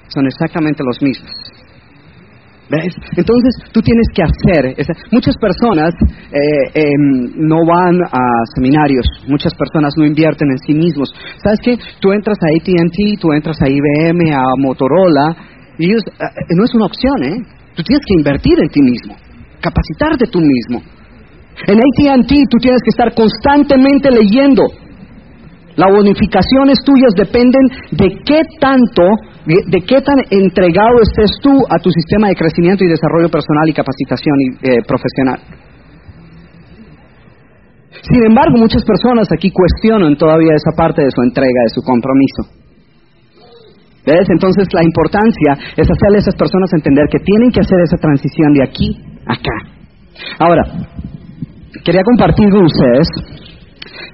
son 0.09 0.27
exactamente 0.27 0.85
los 0.85 1.01
mismos. 1.01 1.52
¿Ves? 2.73 2.95
Entonces 3.19 3.53
tú 3.71 3.83
tienes 3.83 4.07
que 4.15 4.23
hacer, 4.23 4.75
muchas 5.11 5.37
personas 5.37 5.93
eh, 6.33 6.89
em, 6.89 7.29
no 7.37 7.67
van 7.67 8.01
a 8.01 8.25
seminarios, 8.55 9.05
muchas 9.29 9.53
personas 9.53 9.93
no 9.99 10.07
invierten 10.07 10.49
en 10.51 10.59
sí 10.67 10.73
mismos. 10.73 11.13
¿Sabes 11.45 11.61
qué? 11.63 11.77
Tú 12.01 12.13
entras 12.13 12.39
a 12.41 12.49
ATT, 12.49 13.21
tú 13.21 13.31
entras 13.35 13.59
a 13.61 13.69
IBM, 13.69 14.33
a 14.33 14.43
Motorola, 14.57 15.37
y 15.77 15.91
ellos, 15.91 16.03
eh, 16.19 16.25
no 16.57 16.65
es 16.65 16.75
una 16.75 16.87
opción, 16.87 17.23
¿eh? 17.25 17.37
Tú 17.77 17.83
tienes 17.83 18.03
que 18.07 18.15
invertir 18.15 18.57
en 18.59 18.69
ti 18.71 18.81
mismo, 18.81 19.17
capacitarte 19.61 20.27
tú 20.33 20.41
mismo. 20.41 20.81
En 21.67 21.77
ATT 21.77 22.33
tú 22.49 22.57
tienes 22.57 22.81
que 22.83 22.91
estar 22.91 23.13
constantemente 23.15 24.11
leyendo. 24.11 24.65
Las 25.77 25.91
bonificaciones 25.91 26.79
tuyas 26.85 27.13
dependen 27.17 27.63
de 27.93 28.09
qué 28.25 28.43
tanto, 28.61 29.03
de, 29.47 29.81
qué 29.81 30.01
tan 30.03 30.21
entregado 30.31 31.01
estés 31.01 31.31
tú 31.41 31.51
a 31.69 31.79
tu 31.79 31.91
sistema 31.91 32.29
de 32.29 32.37
crecimiento 32.37 32.85
y 32.85 32.89
desarrollo 32.89 33.29
personal 33.29 33.69
y 33.69 33.73
capacitación 33.73 34.37
eh, 34.63 34.85
profesional. 34.87 35.41
Sin 38.03 38.25
embargo, 38.27 38.59
muchas 38.59 38.85
personas 38.85 39.29
aquí 39.33 39.51
cuestionan 39.51 40.17
todavía 40.17 40.53
esa 40.55 40.77
parte 40.77 41.03
de 41.03 41.11
su 41.11 41.23
entrega, 41.23 41.63
de 41.65 41.73
su 41.73 41.81
compromiso. 41.83 42.63
¿Ves? 44.05 44.27
Entonces 44.29 44.67
la 44.75 44.83
importancia 44.83 45.55
es 45.77 45.89
hacerle 45.89 46.19
a 46.19 46.27
esas 46.27 46.35
personas 46.35 46.73
entender 46.75 47.07
que 47.09 47.21
tienen 47.21 47.51
que 47.51 47.61
hacer 47.61 47.79
esa 47.81 47.97
transición 47.97 48.53
de 48.53 48.63
aquí 48.65 49.01
a 49.27 49.33
acá. 49.33 49.57
Ahora, 50.39 50.63
quería 51.85 52.03
compartir 52.03 52.51
con 52.51 52.65
ustedes 52.65 53.07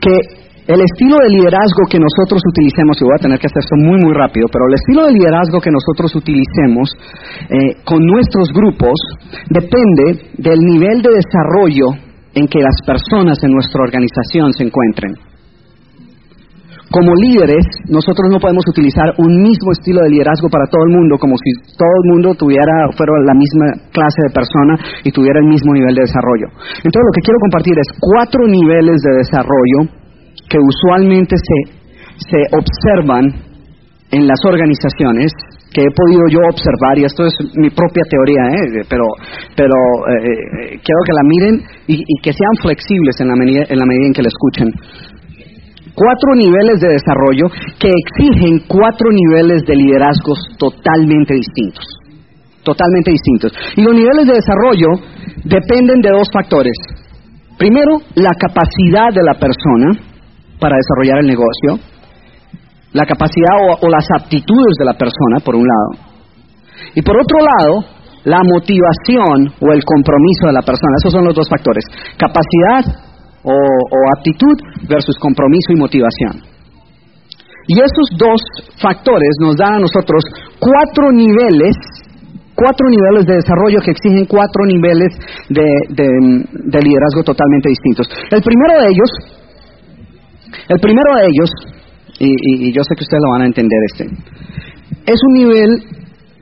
que 0.01 0.38
el 0.69 0.81
estilo 0.85 1.17
de 1.25 1.33
liderazgo 1.33 1.89
que 1.89 1.97
nosotros 1.97 2.45
utilicemos, 2.45 3.01
y 3.01 3.05
voy 3.09 3.17
a 3.17 3.25
tener 3.25 3.39
que 3.41 3.49
hacer 3.49 3.65
esto 3.65 3.77
muy, 3.81 3.97
muy 4.05 4.13
rápido, 4.13 4.53
pero 4.53 4.69
el 4.69 4.77
estilo 4.77 5.09
de 5.09 5.17
liderazgo 5.17 5.65
que 5.65 5.73
nosotros 5.73 6.13
utilicemos 6.15 6.93
eh, 7.49 7.81
con 7.89 8.05
nuestros 8.05 8.53
grupos 8.53 8.93
depende 9.49 10.29
del 10.37 10.61
nivel 10.61 11.01
de 11.01 11.17
desarrollo 11.25 11.97
en 12.37 12.47
que 12.47 12.61
las 12.61 12.77
personas 12.85 13.41
en 13.43 13.53
nuestra 13.53 13.81
organización 13.81 14.53
se 14.53 14.65
encuentren 14.65 15.17
como 16.91 17.13
líderes, 17.21 17.65
nosotros 17.89 18.33
no 18.33 18.41
podemos 18.41 18.65
utilizar 18.69 19.13
un 19.19 19.43
mismo 19.45 19.73
estilo 19.73 20.01
de 20.03 20.09
liderazgo 20.09 20.49
para 20.49 20.65
todo 20.73 20.81
el 20.89 20.97
mundo, 20.97 21.21
como 21.21 21.37
si 21.37 21.53
todo 21.77 21.95
el 22.05 22.07
mundo 22.17 22.33
tuviera, 22.33 22.89
fuera 22.97 23.13
la 23.29 23.37
misma 23.37 23.93
clase 23.93 24.25
de 24.25 24.33
persona 24.33 24.75
y 25.05 25.13
tuviera 25.13 25.39
el 25.41 25.49
mismo 25.49 25.77
nivel 25.77 25.95
de 25.95 26.09
desarrollo. 26.09 26.49
Entonces, 26.81 27.05
lo 27.05 27.13
que 27.13 27.25
quiero 27.25 27.39
compartir 27.45 27.77
es 27.77 27.89
cuatro 28.01 28.41
niveles 28.49 28.97
de 29.05 29.13
desarrollo 29.21 29.98
que 30.49 30.59
usualmente 30.59 31.37
se, 31.37 31.73
se 32.17 32.41
observan 32.57 33.49
en 34.11 34.27
las 34.27 34.39
organizaciones 34.45 35.33
que 35.73 35.83
he 35.83 35.91
podido 35.95 36.23
yo 36.31 36.41
observar, 36.49 36.99
y 36.99 37.05
esto 37.05 37.27
es 37.27 37.35
mi 37.57 37.69
propia 37.69 38.03
teoría, 38.09 38.43
¿eh? 38.57 38.87
pero, 38.89 39.05
pero 39.55 39.77
eh, 40.09 40.17
eh, 40.17 40.81
quiero 40.81 41.01
que 41.05 41.13
la 41.13 41.25
miren 41.25 41.55
y, 41.87 42.01
y, 42.01 42.23
que 42.23 42.33
sean 42.33 42.57
flexibles 42.63 43.21
en 43.21 43.29
la, 43.29 43.37
medida, 43.37 43.65
en 43.69 43.79
la 43.79 43.85
medida 43.85 44.07
en 44.07 44.13
que 44.15 44.23
la 44.23 44.29
escuchen 44.29 44.73
cuatro 45.99 46.31
niveles 46.37 46.81
de 46.81 46.95
desarrollo 46.95 47.51
que 47.79 47.91
exigen 47.91 48.63
cuatro 48.69 49.11
niveles 49.11 49.63
de 49.67 49.75
liderazgos 49.75 50.39
totalmente 50.57 51.35
distintos. 51.35 51.85
Totalmente 52.63 53.11
distintos. 53.11 53.53
Y 53.77 53.83
los 53.83 53.95
niveles 53.95 54.27
de 54.27 54.35
desarrollo 54.35 54.89
dependen 55.45 56.01
de 56.01 56.11
dos 56.11 56.29
factores. 56.33 56.77
Primero, 57.59 57.99
la 58.15 58.31
capacidad 58.39 59.11
de 59.13 59.25
la 59.25 59.35
persona 59.35 60.08
para 60.61 60.77
desarrollar 60.77 61.19
el 61.21 61.27
negocio, 61.27 61.79
la 62.93 63.05
capacidad 63.05 63.79
o, 63.81 63.89
las 63.89 64.07
aptitudes 64.21 64.75
de 64.79 64.85
la 64.85 64.95
persona, 64.95 65.41
por 65.45 65.55
un 65.55 65.67
lado. 65.67 66.09
Y 66.95 67.03
por 67.03 67.17
otro 67.17 67.39
lado, 67.39 67.99
la 68.25 68.41
motivación 68.43 69.55
o 69.61 69.73
el 69.73 69.85
compromiso 69.85 70.47
de 70.47 70.53
la 70.53 70.63
persona. 70.63 70.97
Esos 70.99 71.13
son 71.13 71.25
los 71.25 71.35
dos 71.35 71.49
factores. 71.49 71.85
Capacidad 72.17 73.09
o, 73.43 73.57
aptitud 74.19 74.57
versus 74.89 75.17
compromiso 75.19 75.73
y 75.73 75.77
motivación. 75.77 76.43
Y 77.69 77.79
esos 77.79 78.17
dos 78.17 78.41
factores 78.81 79.29
nos 79.41 79.57
dan 79.57 79.75
a 79.75 79.79
nosotros 79.81 80.25
cuatro 80.59 81.13
niveles, 81.13 81.77
cuatro 82.55 82.87
niveles 82.89 83.27
de 83.27 83.37
desarrollo 83.37 83.81
que 83.85 83.93
exigen 83.93 84.25
cuatro 84.25 84.65
niveles 84.65 85.13
de, 85.51 86.81
liderazgo 86.81 87.23
totalmente 87.25 87.69
distintos. 87.69 88.09
El 88.31 88.43
primero 88.43 88.81
de 88.81 88.89
ellos, 88.89 89.11
el 90.69 90.81
primero 90.81 91.15
de 91.17 91.27
ellos, 91.27 91.51
y, 92.19 92.73
yo 92.73 92.83
sé 92.83 92.95
que 92.97 93.05
ustedes 93.05 93.23
lo 93.25 93.33
van 93.33 93.43
a 93.43 93.47
entender 93.47 93.79
este, 93.91 94.05
es 95.07 95.21
un 95.29 95.35
nivel 95.35 95.71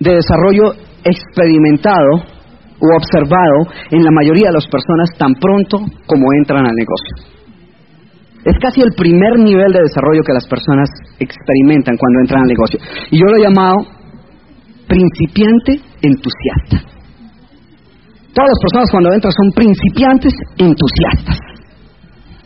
de 0.00 0.14
desarrollo 0.14 0.74
experimentado 1.04 2.36
o 2.78 2.86
observado 2.96 3.72
en 3.90 4.04
la 4.04 4.10
mayoría 4.10 4.48
de 4.48 4.54
las 4.54 4.66
personas 4.66 5.10
tan 5.16 5.34
pronto 5.34 5.78
como 6.06 6.26
entran 6.40 6.66
al 6.66 6.74
negocio. 6.74 7.36
Es 8.44 8.56
casi 8.60 8.80
el 8.80 8.92
primer 8.96 9.38
nivel 9.38 9.72
de 9.72 9.82
desarrollo 9.82 10.22
que 10.22 10.32
las 10.32 10.46
personas 10.46 10.88
experimentan 11.18 11.96
cuando 11.96 12.20
entran 12.20 12.42
al 12.42 12.48
negocio. 12.48 12.78
Y 13.10 13.18
yo 13.18 13.26
lo 13.26 13.36
he 13.36 13.42
llamado 13.42 13.76
principiante 14.86 15.80
entusiasta. 16.02 16.78
Todas 18.32 18.50
las 18.50 18.60
personas 18.62 18.90
cuando 18.90 19.12
entran 19.12 19.32
son 19.32 19.50
principiantes 19.50 20.32
entusiastas. 20.58 21.38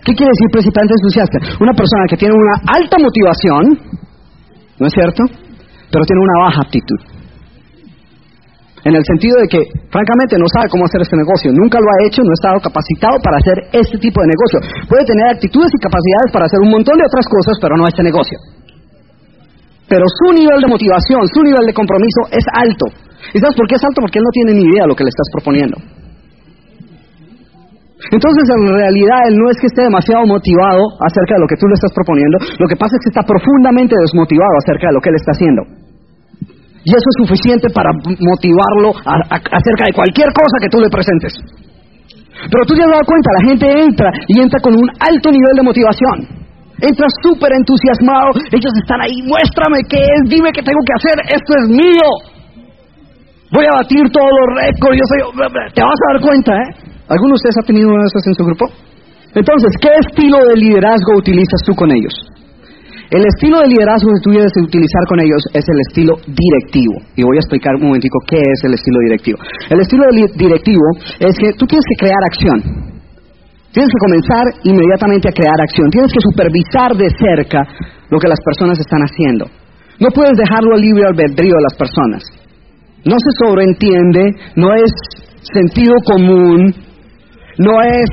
¿Qué 0.05 0.13
quiere 0.17 0.33
decir 0.33 0.49
principiante 0.51 0.95
entusiasta? 0.97 1.37
Una 1.61 1.75
persona 1.77 2.05
que 2.09 2.17
tiene 2.17 2.35
una 2.35 2.57
alta 2.73 2.97
motivación, 2.97 3.63
¿no 4.81 4.85
es 4.87 4.93
cierto? 4.93 5.25
Pero 5.93 6.03
tiene 6.09 6.21
una 6.25 6.37
baja 6.49 6.61
aptitud. 6.65 7.01
En 8.81 8.97
el 8.97 9.05
sentido 9.05 9.37
de 9.45 9.49
que, 9.49 9.61
francamente, 9.93 10.41
no 10.41 10.49
sabe 10.49 10.73
cómo 10.73 10.89
hacer 10.89 11.05
este 11.05 11.13
negocio. 11.13 11.53
Nunca 11.53 11.77
lo 11.77 11.85
ha 11.85 11.99
hecho, 12.09 12.25
no 12.25 12.33
ha 12.33 12.39
estado 12.41 12.57
capacitado 12.65 13.21
para 13.21 13.37
hacer 13.37 13.57
este 13.77 14.01
tipo 14.01 14.25
de 14.25 14.33
negocio. 14.33 14.89
Puede 14.89 15.05
tener 15.05 15.37
actitudes 15.37 15.69
y 15.69 15.79
capacidades 15.85 16.33
para 16.33 16.49
hacer 16.49 16.61
un 16.65 16.73
montón 16.73 16.97
de 16.97 17.05
otras 17.05 17.29
cosas, 17.29 17.61
pero 17.61 17.77
no 17.77 17.85
este 17.85 18.01
negocio. 18.01 18.41
Pero 19.85 20.09
su 20.09 20.33
nivel 20.33 20.65
de 20.65 20.69
motivación, 20.73 21.29
su 21.29 21.45
nivel 21.45 21.61
de 21.67 21.75
compromiso 21.77 22.21
es 22.33 22.45
alto. 22.57 22.89
¿Y 23.35 23.37
sabes 23.37 23.53
por 23.53 23.69
qué 23.69 23.77
es 23.77 23.85
alto? 23.85 24.01
Porque 24.01 24.17
él 24.17 24.25
no 24.25 24.33
tiene 24.33 24.53
ni 24.57 24.65
idea 24.65 24.89
de 24.89 24.89
lo 24.89 24.97
que 24.97 25.05
le 25.05 25.13
estás 25.13 25.29
proponiendo. 25.29 25.77
Entonces, 28.09 28.45
en 28.49 28.65
realidad, 28.65 29.21
él 29.29 29.37
no 29.37 29.47
es 29.53 29.61
que 29.61 29.69
esté 29.69 29.85
demasiado 29.85 30.25
motivado 30.25 30.81
acerca 31.05 31.37
de 31.37 31.41
lo 31.45 31.49
que 31.49 31.61
tú 31.61 31.69
le 31.69 31.77
estás 31.77 31.93
proponiendo, 31.93 32.41
lo 32.57 32.67
que 32.67 32.81
pasa 32.81 32.97
es 32.97 33.01
que 33.05 33.13
está 33.13 33.23
profundamente 33.29 33.93
desmotivado 33.93 34.57
acerca 34.65 34.89
de 34.89 34.95
lo 34.97 35.01
que 35.05 35.11
él 35.13 35.19
está 35.21 35.33
haciendo. 35.37 35.63
Y 36.81 36.91
eso 36.97 37.05
es 37.05 37.17
suficiente 37.29 37.69
para 37.69 37.93
motivarlo 37.93 38.97
acerca 39.05 39.85
de 39.85 39.93
cualquier 39.93 40.33
cosa 40.33 40.57
que 40.65 40.73
tú 40.73 40.81
le 40.81 40.89
presentes. 40.89 41.37
Pero 42.49 42.65
tú 42.65 42.73
te 42.73 42.81
has 42.81 42.89
dado 42.89 43.05
cuenta, 43.05 43.29
la 43.37 43.45
gente 43.53 43.67
entra 43.69 44.09
y 44.33 44.41
entra 44.41 44.59
con 44.65 44.73
un 44.73 44.89
alto 44.97 45.29
nivel 45.29 45.55
de 45.61 45.63
motivación. 45.63 46.41
Entra 46.81 47.05
súper 47.21 47.53
entusiasmado, 47.53 48.33
ellos 48.49 48.73
están 48.81 49.05
ahí, 49.05 49.21
muéstrame 49.29 49.85
qué 49.85 50.01
es, 50.01 50.21
dime 50.25 50.49
qué 50.57 50.65
tengo 50.65 50.81
que 50.89 50.97
hacer, 50.97 51.17
esto 51.37 51.53
es 51.53 51.65
mío. 51.69 52.09
Voy 53.53 53.67
a 53.69 53.77
batir 53.77 54.09
todos 54.09 54.33
los 54.33 54.49
récords, 54.57 54.97
yo 54.97 55.05
soy... 55.05 55.21
Te 55.77 55.83
vas 55.85 56.01
a 56.01 56.13
dar 56.17 56.21
cuenta, 56.25 56.53
¿eh? 56.57 56.90
¿Alguno 57.11 57.35
de 57.35 57.39
ustedes 57.43 57.59
ha 57.59 57.67
tenido 57.67 57.91
uno 57.91 57.99
de 57.99 58.07
estos 58.07 58.27
en 58.31 58.35
su 58.39 58.45
grupo? 58.47 58.65
Entonces, 59.35 59.71
¿qué 59.83 59.91
estilo 59.99 60.39
de 60.47 60.55
liderazgo 60.63 61.19
utilizas 61.19 61.59
tú 61.67 61.75
con 61.75 61.91
ellos? 61.91 62.15
El 63.11 63.27
estilo 63.27 63.59
de 63.59 63.67
liderazgo 63.67 64.15
que 64.15 64.23
tú 64.23 64.31
debes 64.31 64.55
utilizar 64.55 65.03
con 65.11 65.19
ellos 65.19 65.43
es 65.51 65.67
el 65.67 65.79
estilo 65.91 66.15
directivo. 66.23 66.95
Y 67.19 67.27
voy 67.27 67.35
a 67.35 67.43
explicar 67.43 67.75
un 67.75 67.91
momentico 67.91 68.23
qué 68.31 68.39
es 68.39 68.63
el 68.63 68.79
estilo 68.79 69.03
directivo. 69.03 69.39
El 69.67 69.81
estilo 69.83 70.07
directivo 70.39 70.87
es 71.19 71.35
que 71.35 71.51
tú 71.59 71.67
tienes 71.67 71.83
que 71.91 71.99
crear 71.99 72.23
acción. 72.23 72.59
Tienes 73.75 73.91
que 73.91 74.03
comenzar 74.07 74.45
inmediatamente 74.63 75.27
a 75.27 75.35
crear 75.35 75.59
acción. 75.59 75.91
Tienes 75.91 76.15
que 76.15 76.23
supervisar 76.23 76.95
de 76.95 77.11
cerca 77.11 77.67
lo 78.07 78.19
que 78.23 78.31
las 78.31 78.39
personas 78.39 78.79
están 78.79 79.03
haciendo. 79.03 79.51
No 79.99 80.15
puedes 80.15 80.39
dejarlo 80.39 80.79
libre 80.79 81.11
albedrío 81.11 81.59
de 81.59 81.67
las 81.67 81.75
personas. 81.75 82.23
No 83.03 83.19
se 83.19 83.31
sobreentiende, 83.43 84.23
no 84.55 84.71
es 84.75 84.91
sentido 85.43 85.95
común, 86.07 86.71
no 87.61 87.81
es 87.85 88.09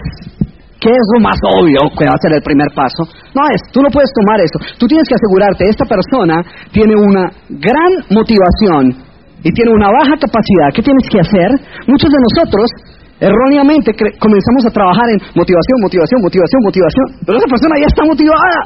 ¿Qué 0.78 0.94
es 0.94 1.06
lo 1.18 1.20
más 1.26 1.38
obvio 1.58 1.90
que 1.98 2.06
va 2.06 2.14
a 2.14 2.22
ser 2.22 2.38
el 2.38 2.44
primer 2.46 2.70
paso? 2.78 3.02
No 3.34 3.42
es, 3.50 3.58
tú 3.74 3.82
no 3.82 3.90
puedes 3.90 4.14
tomar 4.14 4.38
eso. 4.38 4.62
Tú 4.78 4.86
tienes 4.86 5.10
que 5.10 5.18
asegurarte, 5.18 5.66
esta 5.66 5.90
persona 5.90 6.46
tiene 6.70 6.94
una 6.94 7.34
gran 7.50 7.92
motivación 8.14 8.94
y 9.42 9.50
tiene 9.58 9.74
una 9.74 9.90
baja 9.90 10.14
capacidad. 10.22 10.70
¿Qué 10.78 10.86
tienes 10.86 11.02
que 11.10 11.18
hacer? 11.18 11.50
Muchos 11.90 12.14
de 12.14 12.20
nosotros 12.22 12.70
erróneamente 13.18 13.90
comenzamos 14.22 14.70
a 14.70 14.72
trabajar 14.72 15.10
en 15.10 15.20
motivación, 15.34 15.78
motivación, 15.82 16.22
motivación, 16.22 16.60
motivación, 16.62 17.06
pero 17.26 17.36
esa 17.42 17.50
persona 17.50 17.74
ya 17.82 17.90
está 17.90 18.06
motivada 18.06 18.60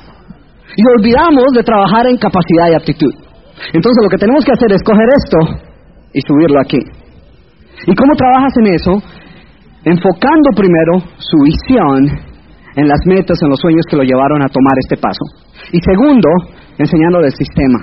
y 0.76 0.84
olvidamos 1.00 1.48
de 1.56 1.64
trabajar 1.64 2.12
en 2.12 2.20
capacidad 2.20 2.68
y 2.72 2.76
aptitud. 2.76 3.14
Entonces 3.72 4.00
lo 4.04 4.12
que 4.12 4.20
tenemos 4.20 4.44
que 4.44 4.52
hacer 4.52 4.68
es 4.76 4.84
coger 4.84 5.08
esto 5.16 5.40
y 6.12 6.20
subirlo 6.28 6.60
aquí. 6.60 6.80
¿Y 7.88 7.96
cómo 7.96 8.14
trabajas 8.20 8.52
en 8.60 8.68
eso? 8.76 8.92
Enfocando 9.84 10.50
primero 10.56 11.00
su 11.18 11.38
visión 11.44 12.06
en 12.76 12.88
las 12.88 13.02
metas, 13.06 13.42
en 13.42 13.50
los 13.50 13.60
sueños 13.60 13.86
que 13.90 13.98
lo 13.98 14.04
llevaron 14.04 14.42
a 14.42 14.50
tomar 14.50 14.76
este 14.80 14.98
paso. 14.98 15.26
Y 15.74 15.80
segundo, 15.82 16.30
enseñándole 16.78 17.28
el 17.28 17.34
sistema, 17.34 17.80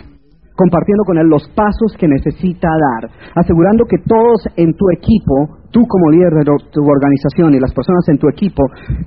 compartiendo 0.57 1.05
con 1.05 1.19
él 1.19 1.26
los 1.28 1.49
pasos 1.55 1.93
que 1.99 2.09
necesita 2.09 2.69
dar, 2.69 3.11
asegurando 3.35 3.85
que 3.85 3.99
todos 4.07 4.49
en 4.57 4.73
tu 4.75 4.87
equipo, 4.97 5.69
tú 5.71 5.83
como 5.87 6.11
líder 6.11 6.33
de 6.33 6.45
tu 6.73 6.81
organización 6.83 7.55
y 7.55 7.61
las 7.61 7.73
personas 7.75 8.09
en 8.09 8.19
tu 8.19 8.28
equipo, 8.28 8.62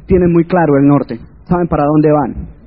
tienen 0.05 0.31
muy 0.31 0.45
claro 0.45 0.77
el 0.77 0.87
norte, 0.87 1.19
saben 1.45 1.67
para 1.67 1.85
dónde 1.85 2.11
van 2.11 2.60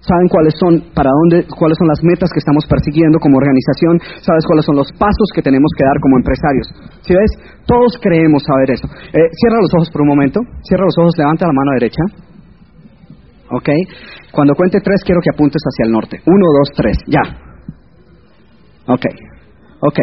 saben 0.00 0.28
cuáles 0.30 0.54
son 0.58 0.72
para 0.94 1.10
dónde 1.10 1.46
cuáles 1.50 1.76
son 1.78 1.88
las 1.88 2.02
metas 2.02 2.30
que 2.30 2.38
estamos 2.38 2.64
persiguiendo 2.66 3.18
como 3.18 3.38
organización, 3.38 3.98
sabes 4.22 4.46
cuáles 4.46 4.64
son 4.64 4.76
los 4.76 4.90
pasos 4.94 5.28
que 5.34 5.42
tenemos 5.42 5.70
que 5.76 5.84
dar 5.84 5.98
como 6.00 6.18
empresarios. 6.18 6.66
Si 7.02 7.14
ves, 7.14 7.32
todos 7.66 7.98
creemos 8.00 8.42
saber 8.46 8.78
eso. 8.78 8.86
Eh, 8.86 9.28
cierra 9.34 9.58
los 9.58 9.72
ojos 9.74 9.90
por 9.90 10.02
un 10.02 10.08
momento, 10.08 10.40
cierra 10.62 10.84
los 10.86 10.98
ojos, 10.98 11.14
levanta 11.18 11.46
la 11.46 11.52
mano 11.52 11.70
derecha. 11.74 12.02
¿Ok? 13.50 13.68
Cuando 14.30 14.54
cuente 14.54 14.78
tres 14.84 15.02
quiero 15.04 15.20
que 15.24 15.30
apuntes 15.32 15.62
hacia 15.64 15.86
el 15.86 15.92
norte. 15.92 16.20
Uno, 16.26 16.46
dos, 16.52 16.68
tres, 16.76 16.96
ya. 17.08 17.22
Ok, 18.86 19.04
ok, 19.80 19.98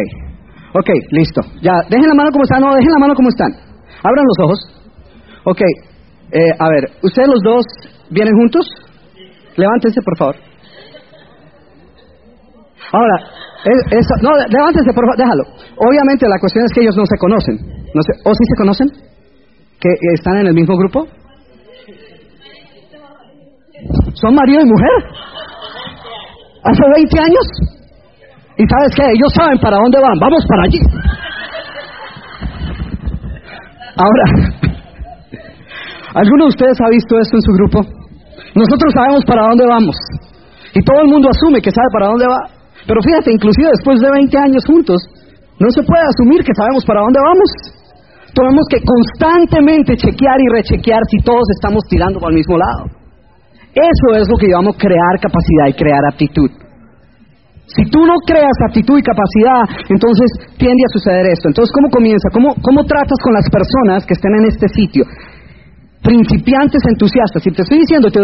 ok, 0.74 0.90
listo. 1.10 1.40
Ya, 1.62 1.74
dejen 1.90 2.08
la 2.08 2.14
mano 2.14 2.30
como 2.30 2.44
están, 2.44 2.60
no, 2.60 2.74
dejen 2.74 2.92
la 2.92 3.00
mano 3.00 3.14
como 3.14 3.28
están. 3.28 3.50
Abran 4.02 4.24
los 4.26 4.38
ojos. 4.44 4.58
Ok, 5.44 5.60
eh, 6.32 6.52
a 6.58 6.68
ver, 6.68 6.90
¿ustedes 7.02 7.28
los 7.28 7.40
dos 7.42 7.64
vienen 8.10 8.34
juntos? 8.36 8.66
Levántense, 9.56 10.00
por 10.02 10.16
favor. 10.18 10.36
Ahora, 12.92 13.16
no, 14.22 14.30
levántense, 14.48 14.92
por 14.92 15.04
favor, 15.04 15.16
déjalo. 15.16 15.44
Obviamente 15.76 16.28
la 16.28 16.38
cuestión 16.38 16.64
es 16.66 16.72
que 16.72 16.80
ellos 16.82 16.96
no 16.96 17.04
se 17.06 17.16
conocen. 17.18 17.56
No 17.94 18.00
¿O 18.24 18.34
sí 18.34 18.44
se 18.48 18.56
conocen? 18.56 18.88
¿Que 19.80 19.88
están 20.14 20.38
en 20.38 20.46
el 20.48 20.54
mismo 20.54 20.76
grupo? 20.76 21.06
¿Son 24.14 24.34
marido 24.34 24.60
y 24.60 24.64
mujer? 24.64 24.90
¿Hace 26.64 26.82
20 26.96 27.18
años? 27.20 27.46
¿Y 28.58 28.64
sabes 28.66 28.94
qué? 28.96 29.02
Ellos 29.02 29.32
saben 29.34 29.58
para 29.58 29.76
dónde 29.76 29.98
van. 30.00 30.18
Vamos 30.18 30.44
para 30.48 30.62
allí. 30.64 30.80
Ahora, 33.96 34.24
¿alguno 36.14 36.44
de 36.44 36.48
ustedes 36.48 36.80
ha 36.80 36.88
visto 36.90 37.18
esto 37.18 37.36
en 37.36 37.42
su 37.42 37.52
grupo? 37.52 38.05
Nosotros 38.56 38.90
sabemos 38.96 39.22
para 39.28 39.52
dónde 39.52 39.64
vamos. 39.68 39.96
Y 40.72 40.80
todo 40.80 41.00
el 41.04 41.08
mundo 41.12 41.28
asume 41.28 41.60
que 41.60 41.70
sabe 41.70 41.88
para 41.92 42.08
dónde 42.08 42.24
va. 42.24 42.40
Pero 42.88 43.00
fíjate, 43.04 43.28
inclusive 43.32 43.68
después 43.68 44.00
de 44.00 44.08
20 44.08 44.32
años 44.38 44.64
juntos, 44.64 44.96
no 45.60 45.68
se 45.68 45.84
puede 45.84 46.04
asumir 46.08 46.40
que 46.40 46.56
sabemos 46.56 46.84
para 46.84 47.04
dónde 47.04 47.20
vamos. 47.20 47.50
Tenemos 48.32 48.64
que 48.68 48.80
constantemente 48.80 49.96
chequear 49.96 50.40
y 50.40 50.48
rechequear 50.52 51.00
si 51.08 51.18
todos 51.24 51.44
estamos 51.56 51.84
tirando 51.88 52.20
para 52.20 52.32
el 52.32 52.40
mismo 52.40 52.56
lado. 52.56 52.88
Eso 53.76 54.06
es 54.16 54.28
lo 54.28 54.36
que 54.36 54.48
llamamos 54.48 54.76
crear 54.76 55.20
capacidad 55.20 55.68
y 55.68 55.76
crear 55.76 56.00
aptitud. 56.08 56.50
Si 57.66 57.82
tú 57.90 58.06
no 58.06 58.14
creas 58.24 58.56
aptitud 58.68 58.96
y 58.96 59.02
capacidad, 59.02 59.64
entonces 59.90 60.28
tiende 60.56 60.82
a 60.86 60.92
suceder 60.96 61.26
esto. 61.28 61.48
Entonces, 61.48 61.72
¿cómo 61.74 61.88
comienza? 61.90 62.30
¿Cómo, 62.32 62.54
cómo 62.62 62.84
tratas 62.84 63.18
con 63.20 63.34
las 63.34 63.48
personas 63.50 64.06
que 64.06 64.14
estén 64.14 64.32
en 64.38 64.44
este 64.46 64.68
sitio? 64.68 65.04
Principiantes 66.06 66.78
entusiastas. 66.86 67.42
Y 67.42 67.50
te 67.50 67.62
estoy 67.62 67.78
diciendo, 67.82 68.06
te, 68.14 68.22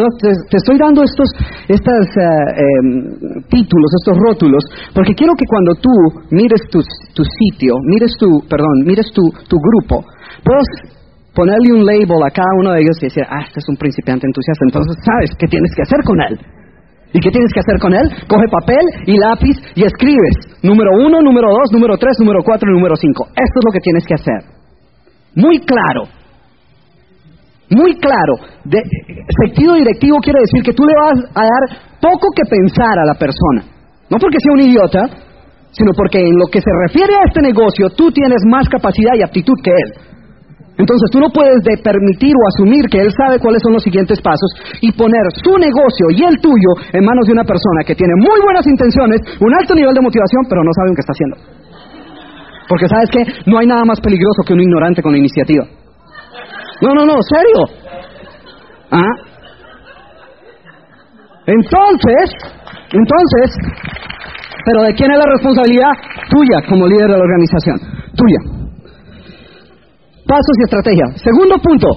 estoy 0.54 0.78
dando 0.78 1.02
estos 1.02 1.26
estos, 1.66 2.06
eh, 2.14 2.62
em, 2.62 3.42
títulos, 3.50 3.90
estos 3.98 4.16
rótulos, 4.22 4.62
porque 4.94 5.14
quiero 5.14 5.34
que 5.34 5.44
cuando 5.50 5.74
tú 5.82 5.90
mires 6.30 6.62
tu, 6.70 6.78
tu 7.14 7.24
sitio, 7.26 7.74
mires 7.90 8.14
tu, 8.18 8.28
perdón, 8.46 8.86
mires 8.86 9.10
tu, 9.10 9.22
tu 9.50 9.58
grupo, 9.58 10.06
puedas 10.46 10.66
ponerle 11.34 11.74
un 11.74 11.84
label 11.84 12.22
a 12.22 12.30
cada 12.30 12.52
uno 12.60 12.72
de 12.72 12.86
ellos 12.86 12.96
y 13.02 13.10
decir, 13.10 13.24
ah, 13.26 13.42
este 13.42 13.58
es 13.58 13.68
un 13.68 13.76
principiante 13.76 14.26
entusiasta. 14.26 14.62
Entonces 14.68 14.94
sabes 15.02 15.30
qué 15.38 15.46
tienes 15.48 15.72
que 15.74 15.82
hacer 15.82 15.98
con 16.06 16.20
él. 16.22 16.38
¿Y 17.14 17.20
qué 17.20 17.30
tienes 17.30 17.52
que 17.52 17.60
hacer 17.60 17.76
con 17.78 17.92
él? 17.92 18.08
Coge 18.24 18.46
papel 18.48 18.84
y 19.04 19.18
lápiz 19.18 19.56
y 19.74 19.84
escribes 19.84 20.62
número 20.62 20.92
uno, 20.96 21.20
número 21.20 21.48
dos, 21.50 21.68
número 21.72 21.98
tres, 21.98 22.16
número 22.20 22.40
cuatro 22.44 22.70
y 22.70 22.74
número 22.74 22.96
cinco. 22.96 23.26
Esto 23.28 23.56
es 23.60 23.64
lo 23.66 23.72
que 23.72 23.80
tienes 23.80 24.04
que 24.06 24.14
hacer. 24.14 24.40
Muy 25.34 25.58
claro 25.60 26.21
muy 27.76 27.96
claro. 27.96 28.34
De, 28.64 28.78
sentido 29.44 29.74
directivo 29.74 30.18
quiere 30.22 30.40
decir 30.40 30.62
que 30.62 30.72
tú 30.72 30.84
le 30.84 30.94
vas 30.94 31.18
a 31.34 31.42
dar 31.42 31.62
poco 32.00 32.28
que 32.34 32.44
pensar 32.48 32.98
a 32.98 33.06
la 33.06 33.14
persona. 33.14 33.64
No 34.10 34.18
porque 34.18 34.38
sea 34.40 34.52
un 34.52 34.60
idiota, 34.68 35.02
sino 35.72 35.92
porque 35.96 36.20
en 36.20 36.36
lo 36.36 36.46
que 36.52 36.60
se 36.60 36.70
refiere 36.86 37.14
a 37.16 37.24
este 37.26 37.40
negocio 37.40 37.88
tú 37.96 38.12
tienes 38.12 38.44
más 38.46 38.68
capacidad 38.68 39.16
y 39.16 39.22
aptitud 39.22 39.56
que 39.64 39.72
él. 39.72 40.12
Entonces 40.78 41.08
tú 41.12 41.20
no 41.20 41.28
puedes 41.28 41.60
de 41.62 41.76
permitir 41.84 42.32
o 42.32 42.42
asumir 42.48 42.88
que 42.88 43.00
él 43.00 43.12
sabe 43.12 43.38
cuáles 43.38 43.60
son 43.62 43.72
los 43.72 43.82
siguientes 43.82 44.20
pasos 44.20 44.50
y 44.80 44.90
poner 44.92 45.20
su 45.44 45.52
negocio 45.56 46.06
y 46.16 46.24
el 46.24 46.40
tuyo 46.40 46.70
en 46.92 47.04
manos 47.04 47.26
de 47.26 47.32
una 47.32 47.44
persona 47.44 47.84
que 47.84 47.94
tiene 47.94 48.14
muy 48.16 48.40
buenas 48.40 48.66
intenciones, 48.66 49.20
un 49.40 49.52
alto 49.52 49.74
nivel 49.74 49.92
de 49.94 50.00
motivación, 50.00 50.42
pero 50.48 50.64
no 50.64 50.72
sabe 50.72 50.88
lo 50.88 50.96
que 50.96 51.04
está 51.04 51.12
haciendo. 51.12 51.36
Porque 52.68 52.88
sabes 52.88 53.08
que 53.12 53.50
no 53.50 53.58
hay 53.58 53.66
nada 53.66 53.84
más 53.84 54.00
peligroso 54.00 54.42
que 54.46 54.54
un 54.54 54.60
ignorante 54.60 55.02
con 55.02 55.12
la 55.12 55.18
iniciativa. 55.18 55.81
No, 56.82 56.92
no, 56.94 57.06
no, 57.06 57.14
serio. 57.30 57.62
¿Ah? 58.90 59.14
Entonces, 61.46 62.26
entonces, 62.90 63.56
pero 64.66 64.82
¿de 64.82 64.94
quién 64.94 65.12
es 65.12 65.18
la 65.18 65.30
responsabilidad? 65.32 65.92
Tuya 66.28 66.68
como 66.68 66.88
líder 66.88 67.08
de 67.08 67.16
la 67.16 67.22
organización. 67.22 67.78
Tuya. 68.16 68.40
Pasos 70.26 70.56
y 70.58 70.62
estrategia. 70.64 71.06
Segundo 71.22 71.56
punto. 71.58 71.88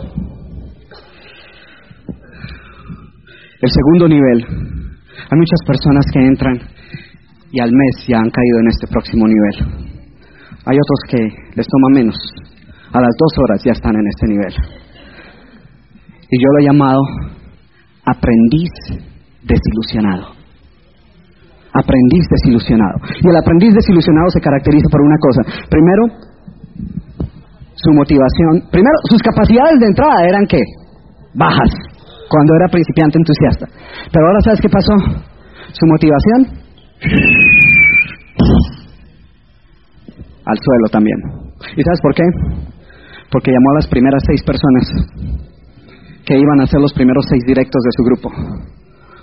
El 3.62 3.72
segundo 3.72 4.08
nivel. 4.08 4.46
Hay 4.46 5.38
muchas 5.40 5.62
personas 5.66 6.06
que 6.14 6.20
entran 6.20 6.60
y 7.52 7.60
al 7.60 7.72
mes 7.72 8.06
ya 8.08 8.18
han 8.18 8.30
caído 8.30 8.60
en 8.60 8.68
este 8.68 8.86
próximo 8.88 9.26
nivel. 9.26 9.96
Hay 10.66 10.78
otros 10.78 11.00
que 11.10 11.18
les 11.56 11.66
toma 11.68 11.88
menos 11.92 12.16
a 12.96 13.00
las 13.04 13.12
dos 13.20 13.34
horas 13.44 13.60
ya 13.66 13.74
están 13.76 13.92
en 13.92 14.08
este 14.08 14.26
nivel. 14.28 14.54
Y 16.32 16.36
yo 16.40 16.48
lo 16.48 16.60
he 16.60 16.66
llamado 16.66 17.02
aprendiz 18.06 18.72
desilusionado. 19.44 20.32
Aprendiz 21.76 22.24
desilusionado. 22.32 22.96
Y 23.20 23.28
el 23.28 23.36
aprendiz 23.36 23.76
desilusionado 23.76 24.30
se 24.32 24.40
caracteriza 24.40 24.88
por 24.90 25.02
una 25.02 25.18
cosa. 25.20 25.42
Primero, 25.68 26.04
su 27.76 27.92
motivación. 27.92 28.72
Primero, 28.72 28.96
sus 29.12 29.22
capacidades 29.22 29.80
de 29.80 29.88
entrada 29.88 30.24
eran 30.24 30.48
qué? 30.48 30.62
Bajas, 31.34 31.72
cuando 32.30 32.56
era 32.56 32.72
principiante 32.72 33.20
entusiasta. 33.20 33.68
Pero 34.08 34.26
ahora, 34.26 34.40
¿sabes 34.40 34.62
qué 34.62 34.70
pasó? 34.70 34.96
Su 35.74 35.86
motivación 35.86 36.64
al 40.46 40.58
suelo 40.58 40.88
también. 40.92 41.18
¿Y 41.76 41.84
sabes 41.84 42.00
por 42.02 42.16
qué? 42.16 42.24
Porque 43.36 43.52
llamó 43.52 43.72
a 43.72 43.80
las 43.84 43.88
primeras 43.88 44.24
seis 44.26 44.42
personas 44.44 44.90
que 46.26 46.40
iban 46.40 46.62
a 46.62 46.68
ser 46.68 46.80
los 46.80 46.94
primeros 46.94 47.26
seis 47.30 47.44
directos 47.46 47.84
de 47.84 47.92
su 47.92 48.04
grupo. 48.04 48.32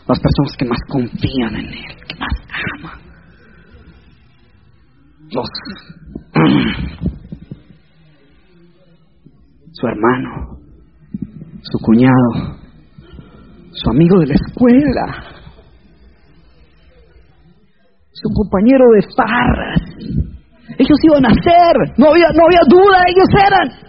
Las 0.06 0.20
personas 0.20 0.54
que 0.58 0.66
más 0.66 0.78
confían 0.86 1.54
en 1.54 1.64
él, 1.64 1.96
que 2.06 2.14
más 2.20 2.34
aman. 2.76 3.00
Los, 5.30 5.48
su 9.72 9.86
hermano, 9.86 10.58
su 11.62 11.78
cuñado, 11.78 12.58
su 13.70 13.90
amigo 13.92 14.18
de 14.18 14.26
la 14.26 14.34
escuela, 14.34 15.24
su 18.12 18.28
compañero 18.28 18.90
de 18.94 19.00
farras. 19.16 19.80
Ellos 20.76 20.98
iban 21.02 21.24
a 21.24 21.32
ser, 21.32 21.78
no 21.96 22.10
había, 22.10 22.28
no 22.34 22.44
había 22.44 22.60
duda, 22.68 23.04
ellos 23.08 23.30
eran. 23.46 23.81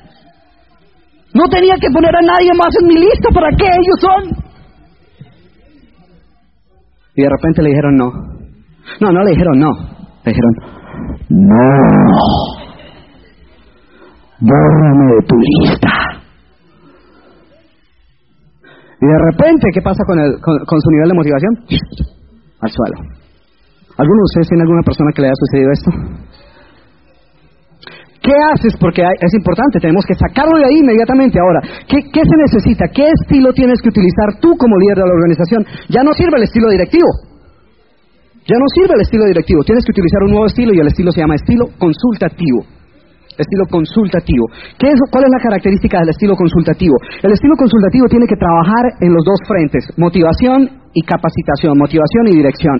No 1.34 1.43
tenía 1.50 1.76
que 1.82 1.89
poner 1.91 2.15
a 2.15 2.22
nadie 2.22 2.52
más 2.56 2.74
en 2.80 2.88
mi 2.88 2.96
lista, 2.96 3.30
¿para 3.34 3.50
qué 3.58 3.65
ellos 3.65 4.00
son? 4.00 4.43
Y 7.15 7.22
de 7.22 7.30
repente 7.30 7.62
le 7.62 7.69
dijeron 7.69 7.96
no. 7.98 8.12
No, 9.02 9.12
no 9.12 9.24
le 9.24 9.32
dijeron 9.32 9.60
no. 9.60 9.72
Le 10.26 10.32
dijeron, 10.32 10.54
no. 11.30 11.58
Bórrame 14.39 15.15
de 15.15 15.28
tu 15.28 15.36
lista. 15.38 15.89
Y 19.02 19.06
de 19.06 19.19
repente, 19.32 19.67
¿qué 19.74 19.82
pasa 19.82 20.04
con, 20.06 20.19
el, 20.19 20.39
con 20.39 20.82
su 20.82 20.89
nivel 20.91 21.10
de 21.10 21.15
motivación? 21.15 21.54
Al 22.62 22.69
suelo. 22.69 23.13
¿Alguno 23.98 24.17
de 24.17 24.24
ustedes 24.24 24.48
tiene 24.48 24.63
alguna 24.63 24.82
persona 24.82 25.12
que 25.13 25.22
le 25.22 25.28
haya 25.28 25.36
sucedido 25.36 25.72
esto? 25.72 25.91
¿Qué 28.24 28.32
haces? 28.32 28.80
Porque 28.80 29.04
es 29.04 29.34
importante, 29.36 29.84
tenemos 29.84 30.08
que 30.08 30.16
sacarlo 30.16 30.56
de 30.56 30.64
ahí 30.64 30.80
inmediatamente. 30.80 31.36
Ahora, 31.44 31.60
¿qué, 31.92 32.00
¿qué, 32.08 32.24
se 32.24 32.38
necesita? 32.40 32.88
¿Qué 32.88 33.04
estilo 33.04 33.52
tienes 33.52 33.84
que 33.84 33.92
utilizar 33.92 34.40
tú 34.40 34.56
como 34.56 34.80
líder 34.80 35.04
de 35.04 35.04
la 35.04 35.12
organización? 35.12 35.68
Ya 35.92 36.08
no 36.08 36.16
sirve 36.16 36.40
el 36.40 36.48
estilo 36.48 36.72
directivo. 36.72 37.12
Ya 38.48 38.56
no 38.56 38.68
sirve 38.80 38.96
el 38.96 39.04
estilo 39.04 39.28
directivo. 39.28 39.68
Tienes 39.68 39.84
que 39.84 39.92
utilizar 39.92 40.24
un 40.24 40.32
nuevo 40.32 40.48
estilo 40.48 40.72
y 40.72 40.80
el 40.80 40.88
estilo 40.88 41.12
se 41.12 41.20
llama 41.20 41.36
estilo 41.36 41.68
consultativo. 41.76 42.64
Estilo 43.36 43.68
consultativo. 43.68 44.48
¿Qué 44.80 44.88
es, 44.88 45.00
¿Cuál 45.12 45.28
es 45.28 45.32
la 45.36 45.44
característica 45.44 46.00
del 46.00 46.16
estilo 46.16 46.36
consultativo? 46.40 46.96
El 47.24 47.34
estilo 47.34 47.56
consultativo 47.60 48.08
tiene 48.08 48.28
que 48.28 48.40
trabajar 48.40 49.04
en 49.04 49.12
los 49.12 49.24
dos 49.28 49.40
frentes, 49.44 49.84
motivación 49.98 50.83
y 50.94 51.02
capacitación, 51.02 51.78
motivación 51.78 52.28
y 52.28 52.38
dirección. 52.38 52.78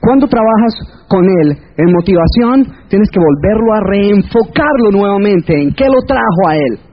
Cuando 0.00 0.26
trabajas 0.26 0.74
con 1.08 1.24
él 1.24 1.58
en 1.76 1.92
motivación, 1.92 2.64
tienes 2.88 3.08
que 3.12 3.20
volverlo 3.20 3.74
a 3.74 3.80
reenfocarlo 3.84 4.90
nuevamente 4.92 5.52
en 5.60 5.74
qué 5.74 5.84
lo 5.84 6.00
trajo 6.06 6.48
a 6.48 6.56
él. 6.56 6.90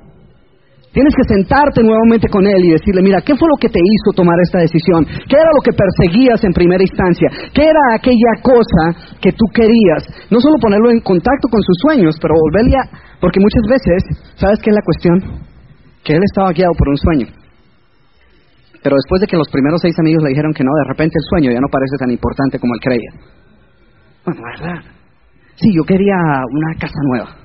Tienes 0.91 1.13
que 1.13 1.29
sentarte 1.29 1.83
nuevamente 1.83 2.27
con 2.27 2.41
él 2.47 2.57
y 2.57 2.71
decirle, 2.71 3.03
mira, 3.03 3.21
¿qué 3.21 3.35
fue 3.37 3.47
lo 3.47 3.59
que 3.61 3.69
te 3.69 3.79
hizo 3.79 4.17
tomar 4.17 4.33
esta 4.41 4.59
decisión? 4.59 5.05
¿Qué 5.05 5.37
era 5.37 5.53
lo 5.53 5.61
que 5.61 5.71
perseguías 5.71 6.43
en 6.43 6.51
primera 6.53 6.81
instancia? 6.81 7.29
¿Qué 7.53 7.69
era 7.69 7.83
aquella 7.93 8.33
cosa 8.41 9.15
que 9.21 9.31
tú 9.31 9.45
querías? 9.53 10.09
No 10.31 10.41
solo 10.41 10.57
ponerlo 10.59 10.89
en 10.89 11.01
contacto 11.01 11.47
con 11.51 11.61
sus 11.61 11.77
sueños, 11.85 12.15
pero 12.19 12.33
volverle 12.33 12.75
a... 12.81 12.89
Porque 13.21 13.39
muchas 13.39 13.63
veces, 13.69 13.99
¿sabes 14.35 14.57
qué 14.63 14.71
es 14.71 14.75
la 14.75 14.81
cuestión? 14.81 15.15
Que 16.03 16.13
él 16.13 16.23
estaba 16.25 16.51
guiado 16.51 16.73
por 16.73 16.89
un 16.89 16.97
sueño. 16.97 17.46
Pero 18.87 19.03
después 19.03 19.19
de 19.19 19.27
que 19.27 19.35
los 19.35 19.51
primeros 19.51 19.81
seis 19.83 19.99
amigos 19.99 20.23
le 20.23 20.29
dijeron 20.29 20.55
que 20.55 20.63
no, 20.63 20.71
de 20.71 20.87
repente 20.87 21.19
el 21.19 21.27
sueño 21.27 21.51
ya 21.51 21.59
no 21.59 21.67
parece 21.67 21.99
tan 21.99 22.07
importante 22.07 22.55
como 22.55 22.71
él 22.71 22.79
creía. 22.79 23.11
Bueno, 24.23 24.39
¿verdad? 24.47 24.79
Sí, 25.59 25.75
yo 25.75 25.83
quería 25.83 26.15
una 26.15 26.71
casa 26.79 26.95
nueva 27.03 27.35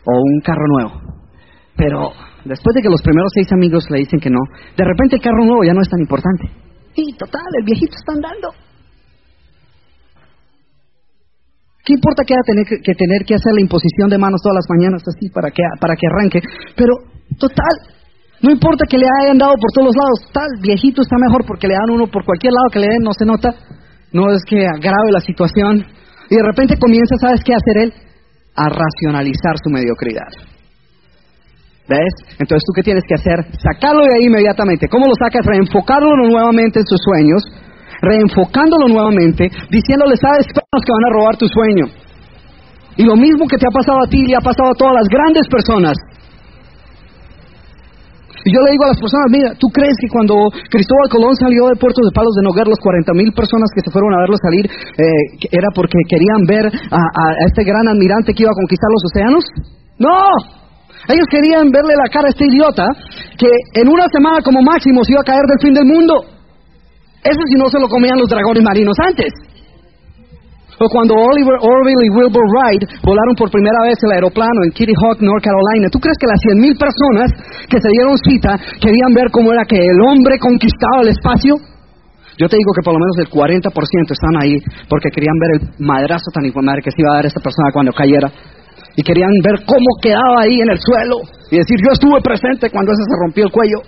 o 0.00 0.12
un 0.16 0.40
carro 0.40 0.64
nuevo. 0.64 0.92
Pero 1.76 2.08
después 2.42 2.72
de 2.72 2.80
que 2.80 2.88
los 2.88 3.02
primeros 3.02 3.28
seis 3.34 3.52
amigos 3.52 3.84
le 3.90 3.98
dicen 3.98 4.18
que 4.18 4.30
no, 4.30 4.40
de 4.48 4.84
repente 4.88 5.16
el 5.16 5.20
carro 5.20 5.44
nuevo 5.44 5.62
ya 5.62 5.74
no 5.74 5.82
es 5.82 5.90
tan 5.90 6.00
importante. 6.00 6.48
Y 6.96 7.12
total, 7.20 7.44
el 7.60 7.64
viejito 7.66 7.92
está 7.92 8.16
andando. 8.16 8.48
¿Qué 11.84 11.92
importa 12.00 12.24
que 12.24 12.32
haya 12.32 12.48
tener 12.48 12.64
que, 12.64 12.94
tener 12.96 13.28
que 13.28 13.34
hacer 13.34 13.52
la 13.52 13.60
imposición 13.60 14.08
de 14.08 14.16
manos 14.16 14.40
todas 14.40 14.56
las 14.56 14.70
mañanas 14.72 15.04
así 15.04 15.28
para 15.28 15.50
que, 15.50 15.60
para 15.78 15.92
que 16.00 16.06
arranque? 16.08 16.40
Pero 16.80 16.96
total, 17.36 17.92
no 18.40 18.50
importa 18.50 18.84
que 18.88 18.98
le 18.98 19.06
hayan 19.22 19.38
dado 19.38 19.54
por 19.54 19.70
todos 19.72 19.88
los 19.88 19.96
lados, 19.96 20.18
tal 20.32 20.48
viejito 20.60 21.02
está 21.02 21.16
mejor 21.18 21.44
porque 21.46 21.68
le 21.68 21.74
dan 21.74 21.90
uno 21.90 22.06
por 22.06 22.24
cualquier 22.24 22.52
lado 22.52 22.72
que 22.72 22.80
le 22.80 22.88
den, 22.88 23.02
no 23.02 23.12
se 23.12 23.24
nota, 23.24 23.54
no 24.12 24.30
es 24.30 24.42
que 24.46 24.66
agrave 24.66 25.10
la 25.12 25.20
situación. 25.20 25.84
Y 26.30 26.34
de 26.36 26.42
repente 26.42 26.78
comienza, 26.78 27.16
¿sabes 27.20 27.42
qué 27.44 27.54
hacer 27.54 27.76
él? 27.84 27.92
A 28.56 28.68
racionalizar 28.68 29.56
su 29.62 29.70
mediocridad. 29.70 30.30
¿Ves? 31.88 32.14
Entonces 32.38 32.64
tú 32.64 32.72
qué 32.74 32.82
tienes 32.82 33.04
que 33.06 33.14
hacer? 33.14 33.44
Sacarlo 33.60 34.04
de 34.04 34.14
ahí 34.16 34.24
inmediatamente. 34.26 34.88
¿Cómo 34.88 35.06
lo 35.06 35.12
sacas? 35.20 35.44
Reenfocarlo 35.44 36.16
nuevamente 36.16 36.80
en 36.80 36.86
sus 36.86 37.00
sueños, 37.04 37.44
reenfocándolo 38.00 38.88
nuevamente, 38.88 39.50
diciéndole, 39.68 40.16
¿sabes? 40.16 40.46
que 40.48 40.92
van 40.92 41.04
a 41.10 41.12
robar 41.12 41.36
tu 41.36 41.46
sueño. 41.48 41.86
Y 42.96 43.04
lo 43.04 43.16
mismo 43.16 43.46
que 43.46 43.58
te 43.58 43.66
ha 43.66 43.74
pasado 43.74 43.98
a 44.04 44.08
ti, 44.08 44.24
le 44.24 44.36
ha 44.36 44.40
pasado 44.40 44.70
a 44.70 44.78
todas 44.78 44.94
las 44.94 45.08
grandes 45.08 45.46
personas. 45.48 45.96
Y 48.44 48.52
yo 48.52 48.60
le 48.60 48.72
digo 48.76 48.84
a 48.84 48.92
las 48.92 49.00
personas, 49.00 49.26
mira, 49.32 49.56
¿tú 49.56 49.68
crees 49.72 49.96
que 50.00 50.08
cuando 50.12 50.36
Cristóbal 50.68 51.08
Colón 51.08 51.34
salió 51.36 51.64
de 51.72 51.80
Puerto 51.80 52.04
de 52.04 52.12
Palos 52.12 52.36
de 52.36 52.44
Noguer, 52.44 52.68
los 52.68 52.78
40 52.78 53.12
mil 53.16 53.32
personas 53.32 53.72
que 53.72 53.80
se 53.80 53.90
fueron 53.90 54.12
a 54.12 54.20
verlo 54.20 54.36
salir, 54.36 54.68
eh, 54.68 55.48
era 55.50 55.72
porque 55.74 55.96
querían 56.04 56.44
ver 56.44 56.68
a, 56.68 57.00
a 57.00 57.24
este 57.48 57.64
gran 57.64 57.88
admirante 57.88 58.36
que 58.36 58.44
iba 58.44 58.52
a 58.52 58.60
conquistar 58.60 58.90
los 58.92 59.04
océanos? 59.08 59.44
No, 59.96 60.12
ellos 61.08 61.26
querían 61.28 61.68
verle 61.68 61.96
la 61.96 62.08
cara 62.08 62.28
a 62.28 62.32
este 62.32 62.46
idiota 62.48 62.84
que 63.36 63.48
en 63.80 63.88
una 63.88 64.08
semana 64.08 64.40
como 64.40 64.62
máximo 64.62 65.04
se 65.04 65.12
iba 65.12 65.20
a 65.20 65.28
caer 65.28 65.44
del 65.44 65.60
fin 65.60 65.74
del 65.74 65.84
mundo. 65.84 66.24
Eso 67.24 67.40
si 67.48 67.56
no 67.56 67.68
se 67.68 67.80
lo 67.80 67.88
comían 67.88 68.18
los 68.18 68.28
dragones 68.28 68.62
marinos 68.62 68.96
antes. 69.00 69.32
O 70.80 70.88
cuando 70.90 71.14
Oliver 71.14 71.58
Orville 71.62 72.02
y 72.02 72.10
Wilbur 72.10 72.46
Wright 72.50 72.82
volaron 73.02 73.34
por 73.38 73.50
primera 73.50 73.78
vez 73.86 73.94
el 74.02 74.12
aeroplano 74.12 74.64
en 74.66 74.70
Kitty 74.74 74.94
Hawk, 74.98 75.22
North 75.22 75.44
Carolina, 75.44 75.86
¿tú 75.90 75.98
crees 76.02 76.18
que 76.18 76.26
las 76.26 76.40
100.000 76.50 76.74
personas 76.74 77.28
que 77.70 77.78
se 77.78 77.88
dieron 77.94 78.18
cita 78.18 78.58
querían 78.82 79.14
ver 79.14 79.30
cómo 79.30 79.52
era 79.52 79.64
que 79.64 79.78
el 79.78 79.98
hombre 80.02 80.38
conquistaba 80.38 81.02
el 81.02 81.14
espacio? 81.14 81.54
Yo 82.34 82.48
te 82.50 82.56
digo 82.58 82.72
que 82.74 82.82
por 82.82 82.94
lo 82.94 82.98
menos 82.98 83.14
el 83.22 83.30
40% 83.30 83.70
están 84.10 84.34
ahí 84.42 84.58
porque 84.90 85.10
querían 85.14 85.38
ver 85.38 85.50
el 85.54 85.86
madrazo 85.86 86.34
tan 86.34 86.42
madre 86.64 86.82
que 86.82 86.90
se 86.90 86.98
iba 86.98 87.14
a 87.14 87.16
dar 87.22 87.26
esta 87.26 87.38
persona 87.38 87.70
cuando 87.72 87.92
cayera. 87.92 88.26
Y 88.96 89.02
querían 89.02 89.30
ver 89.42 89.62
cómo 89.66 89.86
quedaba 90.02 90.42
ahí 90.42 90.58
en 90.58 90.70
el 90.70 90.78
suelo 90.78 91.22
y 91.50 91.58
decir, 91.58 91.78
yo 91.78 91.92
estuve 91.92 92.20
presente 92.22 92.70
cuando 92.70 92.92
ese 92.92 93.02
se 93.06 93.16
rompió 93.22 93.44
el 93.44 93.52
cuello. 93.52 93.78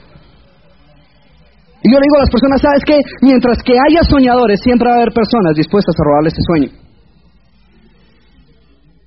Y 1.86 1.94
yo 1.94 2.02
le 2.02 2.06
digo 2.10 2.18
a 2.18 2.26
las 2.26 2.34
personas, 2.34 2.58
¿sabes 2.58 2.82
qué? 2.82 2.98
Mientras 3.22 3.62
que 3.62 3.78
haya 3.78 4.02
soñadores, 4.10 4.58
siempre 4.58 4.90
va 4.90 4.98
a 4.98 5.06
haber 5.06 5.14
personas 5.14 5.54
dispuestas 5.54 5.94
a 5.94 6.02
robarle 6.02 6.34
ese 6.34 6.42
sueño. 6.42 6.70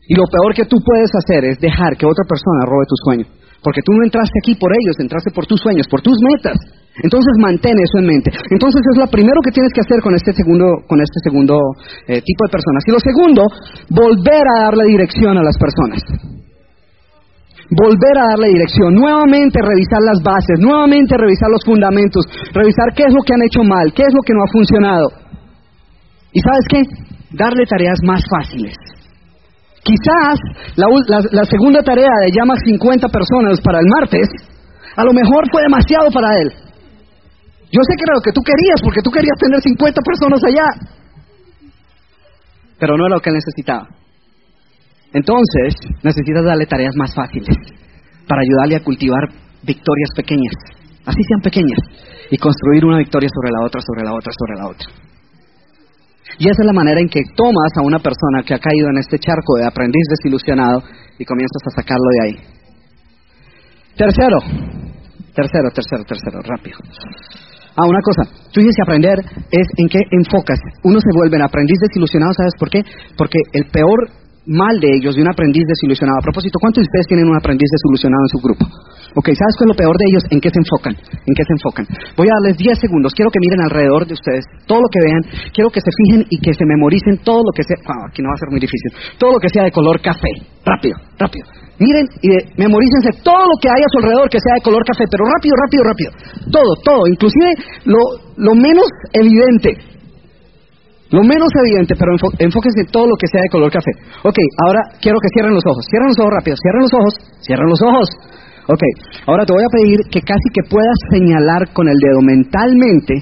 Y 0.07 0.15
lo 0.15 0.23
peor 0.31 0.55
que 0.55 0.63
tú 0.63 0.79
puedes 0.79 1.11
hacer 1.11 1.43
es 1.43 1.59
dejar 1.59 1.99
que 1.99 2.07
otra 2.07 2.23
persona 2.23 2.63
robe 2.63 2.87
tu 2.87 2.95
sueño. 3.03 3.25
Porque 3.59 3.83
tú 3.83 3.91
no 3.91 4.07
entraste 4.07 4.31
aquí 4.39 4.55
por 4.55 4.71
ellos, 4.71 4.95
entraste 4.95 5.27
por 5.35 5.43
tus 5.43 5.59
sueños, 5.59 5.91
por 5.91 5.99
tus 5.99 6.15
metas. 6.23 6.55
Entonces 7.03 7.35
mantén 7.43 7.75
eso 7.75 7.99
en 7.99 8.07
mente. 8.07 8.31
Entonces 8.47 8.79
es 8.79 8.97
lo 8.97 9.11
primero 9.11 9.43
que 9.43 9.51
tienes 9.51 9.75
que 9.75 9.83
hacer 9.83 9.99
con 9.99 10.15
este 10.15 10.31
segundo, 10.31 10.79
con 10.87 11.03
este 11.03 11.19
segundo 11.19 11.59
eh, 12.07 12.23
tipo 12.23 12.41
de 12.47 12.51
personas. 12.55 12.81
Y 12.87 12.91
lo 12.95 12.99
segundo, 13.03 13.43
volver 13.91 14.43
a 14.55 14.71
darle 14.71 14.87
dirección 14.87 15.35
a 15.35 15.43
las 15.43 15.59
personas 15.59 15.99
volver 17.69 18.15
a 18.17 18.29
darle 18.33 18.49
dirección, 18.49 18.95
nuevamente 18.95 19.59
revisar 19.61 20.01
las 20.01 20.19
bases, 20.23 20.57
nuevamente 20.59 21.15
revisar 21.17 21.49
los 21.51 21.63
fundamentos, 21.63 22.25
revisar 22.53 22.93
qué 22.95 23.03
es 23.05 23.13
lo 23.13 23.21
que 23.21 23.33
han 23.33 23.45
hecho 23.45 23.63
mal, 23.63 23.93
qué 23.93 24.03
es 24.03 24.13
lo 24.13 24.21
que 24.25 24.33
no 24.33 24.41
ha 24.41 24.51
funcionado. 24.51 25.07
¿Y 26.33 26.39
sabes 26.41 26.65
qué? 26.69 26.81
Darle 27.31 27.65
tareas 27.65 27.99
más 28.03 28.23
fáciles. 28.29 28.73
Quizás 29.83 30.37
la, 30.75 31.45
segunda 31.45 31.81
tarea 31.81 32.11
de 32.25 32.31
llamar 32.31 32.57
50 32.59 33.07
personas 33.07 33.61
para 33.61 33.79
el 33.79 33.87
martes, 33.87 34.27
a 34.95 35.03
lo 35.03 35.13
mejor 35.13 35.49
fue 35.51 35.61
demasiado 35.63 36.09
para 36.11 36.37
él. 36.41 36.49
Yo 37.71 37.81
sé 37.85 37.93
que 37.95 38.03
era 38.05 38.15
lo 38.15 38.21
que 38.21 38.33
tú 38.33 38.41
querías, 38.41 38.81
porque 38.83 39.01
tú 39.03 39.11
querías 39.11 39.37
tener 39.39 39.61
50 39.61 40.01
personas 40.01 40.41
allá. 40.43 40.67
Pero 42.79 42.97
no 42.97 43.05
era 43.05 43.15
lo 43.15 43.21
que 43.21 43.29
él 43.29 43.35
necesitaba. 43.35 43.98
Entonces, 45.13 45.73
necesitas 46.03 46.45
darle 46.45 46.65
tareas 46.65 46.95
más 46.95 47.13
fáciles 47.15 47.55
para 48.27 48.41
ayudarle 48.41 48.75
a 48.75 48.83
cultivar 48.83 49.27
victorias 49.63 50.09
pequeñas, 50.15 50.53
así 51.05 51.21
sean 51.27 51.41
pequeñas, 51.41 51.79
y 52.29 52.37
construir 52.37 52.85
una 52.85 52.97
victoria 52.97 53.29
sobre 53.29 53.51
la 53.51 53.65
otra, 53.65 53.81
sobre 53.81 54.03
la 54.03 54.13
otra, 54.13 54.31
sobre 54.37 54.59
la 54.59 54.67
otra. 54.67 54.87
Y 56.37 56.47
esa 56.47 56.61
es 56.61 56.65
la 56.65 56.73
manera 56.73 57.01
en 57.01 57.09
que 57.09 57.21
tomas 57.35 57.73
a 57.75 57.81
una 57.81 57.99
persona 57.99 58.43
que 58.45 58.53
ha 58.53 58.59
caído 58.59 58.89
en 58.89 58.97
este 58.99 59.17
charco 59.17 59.57
de 59.57 59.65
aprendiz 59.65 60.03
desilusionado 60.09 60.83
y 61.17 61.25
comienzas 61.25 61.61
a 61.65 61.81
sacarlo 61.81 62.05
de 62.13 62.21
ahí. 62.23 62.35
Tercero, 63.97 64.39
tercero, 65.33 65.71
tercero, 65.73 66.03
tercero, 66.05 66.39
rápido. 66.43 66.77
Ah, 67.75 67.87
una 67.87 67.99
cosa, 68.01 68.31
tú 68.53 68.61
dices 68.61 68.75
que 68.75 68.83
aprender 68.83 69.17
es 69.51 69.67
en 69.77 69.89
qué 69.89 69.99
enfocas. 70.11 70.59
Uno 70.83 70.99
se 70.99 71.09
vuelve 71.17 71.37
en 71.37 71.43
aprendiz 71.43 71.77
desilusionado, 71.81 72.31
¿sabes 72.33 72.53
por 72.59 72.69
qué? 72.69 72.83
Porque 73.17 73.39
el 73.53 73.65
peor 73.65 74.09
mal 74.49 74.81
de 74.81 74.89
ellos, 74.97 75.13
de 75.13 75.21
un 75.21 75.29
aprendiz 75.29 75.61
desilusionado. 75.69 76.17
A 76.17 76.25
propósito, 76.25 76.57
¿cuántos 76.57 76.81
de 76.81 76.89
ustedes 76.89 77.07
tienen 77.07 77.29
un 77.29 77.37
aprendiz 77.37 77.69
desilusionado 77.69 78.23
en 78.25 78.31
su 78.33 78.39
grupo? 78.41 78.65
Ok, 79.13 79.33
¿sabes 79.33 79.53
cuál 79.57 79.69
es 79.69 79.73
lo 79.73 79.81
peor 79.81 79.95
de 79.97 80.05
ellos? 80.09 80.23
¿En 80.29 80.39
qué 80.41 80.49
se 80.49 80.61
enfocan? 80.61 80.93
¿En 80.93 81.33
qué 81.33 81.43
se 81.45 81.53
enfocan? 81.53 81.85
Voy 82.17 82.29
a 82.29 82.33
darles 82.41 82.57
10 82.57 82.77
segundos. 82.77 83.13
Quiero 83.13 83.29
que 83.29 83.41
miren 83.41 83.61
alrededor 83.65 84.05
de 84.05 84.13
ustedes 84.13 84.45
todo 84.65 84.81
lo 84.81 84.89
que 84.89 85.01
vean. 85.01 85.21
Quiero 85.53 85.69
que 85.69 85.81
se 85.81 85.89
fijen 85.89 86.25
y 86.29 86.37
que 86.37 86.53
se 86.53 86.65
memoricen 86.65 87.21
todo 87.25 87.41
lo 87.41 87.53
que 87.53 87.65
sea. 87.65 87.77
aquí 88.05 88.21
no 88.21 88.29
va 88.29 88.37
a 88.37 88.41
ser 88.41 88.49
muy 88.49 88.61
difícil. 88.61 88.89
Todo 89.17 89.37
lo 89.37 89.39
que 89.39 89.49
sea 89.49 89.65
de 89.65 89.73
color 89.73 90.01
café. 90.01 90.29
Rápido, 90.65 90.97
rápido. 91.17 91.45
Miren 91.81 92.05
y 92.21 92.29
memorícense 92.59 93.23
todo 93.23 93.45
lo 93.49 93.55
que 93.57 93.69
hay 93.69 93.81
a 93.81 93.89
su 93.89 93.97
alrededor 93.97 94.29
que 94.29 94.37
sea 94.37 94.59
de 94.59 94.61
color 94.61 94.83
café, 94.85 95.05
pero 95.09 95.25
rápido, 95.25 95.55
rápido, 95.57 95.83
rápido. 95.89 96.11
Todo, 96.51 96.71
todo, 96.83 97.01
inclusive 97.07 97.49
lo 97.85 98.53
menos 98.53 98.85
evidente. 99.13 99.98
Lo 101.11 101.23
menos 101.23 101.49
evidente, 101.65 101.95
pero 101.97 102.13
enfóquense 102.13 102.81
en 102.85 102.91
todo 102.91 103.07
lo 103.07 103.15
que 103.17 103.27
sea 103.27 103.41
de 103.41 103.49
color 103.49 103.71
café. 103.71 103.91
Ok, 104.23 104.37
ahora 104.65 104.81
quiero 105.01 105.17
que 105.17 105.29
cierren 105.33 105.55
los 105.55 105.65
ojos. 105.65 105.83
Cierren 105.89 106.09
los 106.09 106.19
ojos 106.19 106.33
rápido. 106.37 106.55
Cierren 106.61 106.81
los 106.85 106.93
ojos. 106.93 107.13
Cierren 107.41 107.69
los 107.69 107.81
ojos. 107.81 108.07
Ok, 108.69 108.83
ahora 109.25 109.45
te 109.45 109.53
voy 109.53 109.63
a 109.63 109.73
pedir 109.73 109.99
que 110.11 110.21
casi 110.21 110.49
que 110.53 110.61
puedas 110.69 110.97
señalar 111.09 111.73
con 111.73 111.87
el 111.87 111.97
dedo 111.97 112.21
mentalmente. 112.21 113.15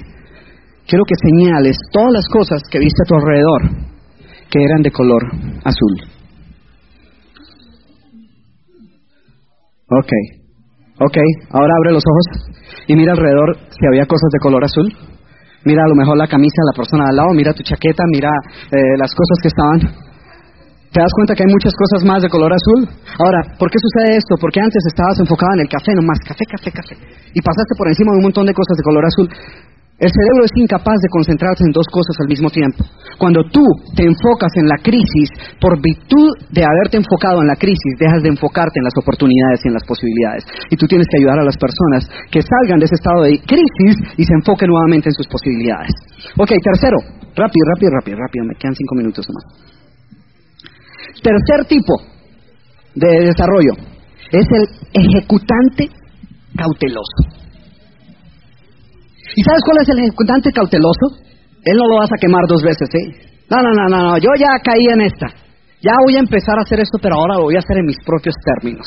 Quiero 0.86 1.04
que 1.08 1.14
señales 1.16 1.78
todas 1.90 2.12
las 2.12 2.28
cosas 2.28 2.60
que 2.70 2.78
viste 2.78 3.02
a 3.02 3.08
tu 3.08 3.14
alrededor 3.14 3.62
que 4.50 4.62
eran 4.62 4.82
de 4.82 4.90
color 4.90 5.22
azul. 5.64 5.94
Ok, 9.90 10.12
ok, 11.00 11.16
ahora 11.50 11.72
abre 11.78 11.92
los 11.92 12.04
ojos 12.04 12.50
y 12.86 12.94
mira 12.94 13.12
alrededor 13.12 13.56
si 13.70 13.86
había 13.86 14.04
cosas 14.04 14.28
de 14.32 14.40
color 14.40 14.64
azul. 14.64 14.92
Mira 15.68 15.84
a 15.84 15.90
lo 15.92 16.00
mejor 16.00 16.16
la 16.16 16.24
camisa 16.24 16.64
de 16.64 16.68
la 16.72 16.76
persona 16.80 17.04
al 17.12 17.16
lado, 17.20 17.28
mira 17.36 17.52
tu 17.52 17.60
chaqueta, 17.60 18.00
mira 18.08 18.32
eh, 18.72 18.96
las 18.96 19.12
cosas 19.12 19.36
que 19.44 19.52
estaban. 19.52 19.78
¿Te 20.88 20.96
das 20.96 21.12
cuenta 21.12 21.36
que 21.36 21.44
hay 21.44 21.52
muchas 21.52 21.76
cosas 21.76 22.08
más 22.08 22.24
de 22.24 22.32
color 22.32 22.48
azul? 22.48 22.88
Ahora, 23.20 23.44
¿por 23.60 23.68
qué 23.68 23.76
sucede 23.76 24.16
esto? 24.16 24.40
Porque 24.40 24.64
antes 24.64 24.80
estabas 24.88 25.20
enfocado 25.20 25.52
en 25.60 25.60
el 25.60 25.68
café 25.68 25.92
nomás, 25.92 26.16
café, 26.24 26.48
café, 26.48 26.72
café. 26.72 26.96
Y 27.36 27.44
pasaste 27.44 27.76
por 27.76 27.84
encima 27.84 28.16
de 28.16 28.24
un 28.24 28.32
montón 28.32 28.48
de 28.48 28.56
cosas 28.56 28.80
de 28.80 28.82
color 28.82 29.04
azul. 29.04 29.28
El 29.98 30.10
cerebro 30.14 30.46
es 30.46 30.54
incapaz 30.54 30.94
de 31.02 31.10
concentrarse 31.10 31.66
en 31.66 31.74
dos 31.74 31.86
cosas 31.90 32.14
al 32.22 32.30
mismo 32.30 32.46
tiempo. 32.54 32.86
Cuando 33.18 33.42
tú 33.50 33.66
te 33.98 34.06
enfocas 34.06 34.54
en 34.54 34.70
la 34.70 34.78
crisis, 34.78 35.26
por 35.58 35.74
virtud 35.82 36.38
de 36.54 36.62
haberte 36.62 37.02
enfocado 37.02 37.42
en 37.42 37.50
la 37.50 37.58
crisis, 37.58 37.98
dejas 37.98 38.22
de 38.22 38.30
enfocarte 38.30 38.78
en 38.78 38.86
las 38.86 38.94
oportunidades 38.94 39.58
y 39.64 39.68
en 39.68 39.74
las 39.74 39.82
posibilidades. 39.82 40.46
Y 40.70 40.78
tú 40.78 40.86
tienes 40.86 41.06
que 41.10 41.18
ayudar 41.18 41.42
a 41.42 41.48
las 41.50 41.58
personas 41.58 42.06
que 42.30 42.46
salgan 42.46 42.78
de 42.78 42.86
ese 42.86 42.94
estado 42.94 43.26
de 43.26 43.42
crisis 43.42 43.98
y 44.14 44.22
se 44.22 44.34
enfoquen 44.38 44.70
nuevamente 44.70 45.10
en 45.10 45.18
sus 45.18 45.26
posibilidades. 45.26 45.90
Ok, 46.38 46.54
tercero, 46.62 47.02
rápido, 47.34 47.66
rápido, 47.74 47.90
rápido, 47.98 48.16
rápido, 48.22 48.46
me 48.46 48.54
quedan 48.54 48.78
cinco 48.78 48.94
minutos 48.94 49.26
más. 49.34 49.44
Tercer 51.18 51.66
tipo 51.66 51.98
de 52.94 53.34
desarrollo 53.34 53.74
es 54.30 54.46
el 54.46 54.64
ejecutante 54.94 55.90
cauteloso. 56.54 57.37
¿Y 59.38 59.42
sabes 59.46 59.62
cuál 59.62 59.78
es 59.78 59.88
el 59.94 60.02
ejecutante 60.02 60.50
cauteloso? 60.50 61.06
Él 61.62 61.78
no 61.78 61.86
lo 61.86 62.02
vas 62.02 62.10
a 62.10 62.18
quemar 62.18 62.42
dos 62.50 62.58
veces, 62.58 62.90
¿eh? 62.90 63.06
No, 63.46 63.62
no, 63.62 63.70
no, 63.70 63.84
no, 63.86 63.98
no, 64.10 64.12
yo 64.18 64.34
ya 64.34 64.58
caí 64.58 64.82
en 64.90 65.06
esta. 65.06 65.30
Ya 65.78 65.94
voy 66.02 66.18
a 66.18 66.26
empezar 66.26 66.58
a 66.58 66.66
hacer 66.66 66.82
esto, 66.82 66.98
pero 66.98 67.14
ahora 67.14 67.38
lo 67.38 67.46
voy 67.46 67.54
a 67.54 67.62
hacer 67.62 67.78
en 67.78 67.86
mis 67.86 68.02
propios 68.02 68.34
términos. 68.42 68.82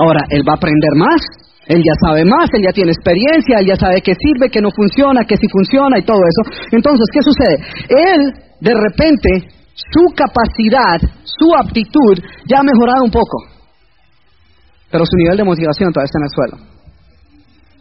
Ahora, 0.00 0.24
él 0.32 0.40
va 0.48 0.56
a 0.56 0.56
aprender 0.56 0.94
más, 0.96 1.20
él 1.68 1.84
ya 1.84 1.92
sabe 2.08 2.24
más, 2.24 2.48
él 2.56 2.64
ya 2.64 2.72
tiene 2.72 2.88
experiencia, 2.96 3.60
él 3.60 3.68
ya 3.68 3.76
sabe 3.76 4.00
qué 4.00 4.16
sirve, 4.16 4.48
qué 4.48 4.64
no 4.64 4.72
funciona, 4.72 5.28
qué 5.28 5.36
sí 5.36 5.44
funciona 5.52 5.98
y 5.98 6.08
todo 6.08 6.24
eso. 6.24 6.42
Entonces, 6.72 7.04
¿qué 7.12 7.20
sucede? 7.20 7.56
Él, 7.84 8.20
de 8.64 8.72
repente, 8.72 9.44
su 9.76 10.08
capacidad, 10.16 10.96
su 11.20 11.52
aptitud, 11.52 12.16
ya 12.48 12.60
ha 12.60 12.64
mejorado 12.64 13.04
un 13.04 13.12
poco. 13.12 13.44
Pero 14.88 15.04
su 15.04 15.16
nivel 15.20 15.36
de 15.36 15.44
motivación 15.44 15.92
todavía 15.92 16.08
está 16.08 16.16
en 16.16 16.24
el 16.24 16.32
suelo 16.32 16.77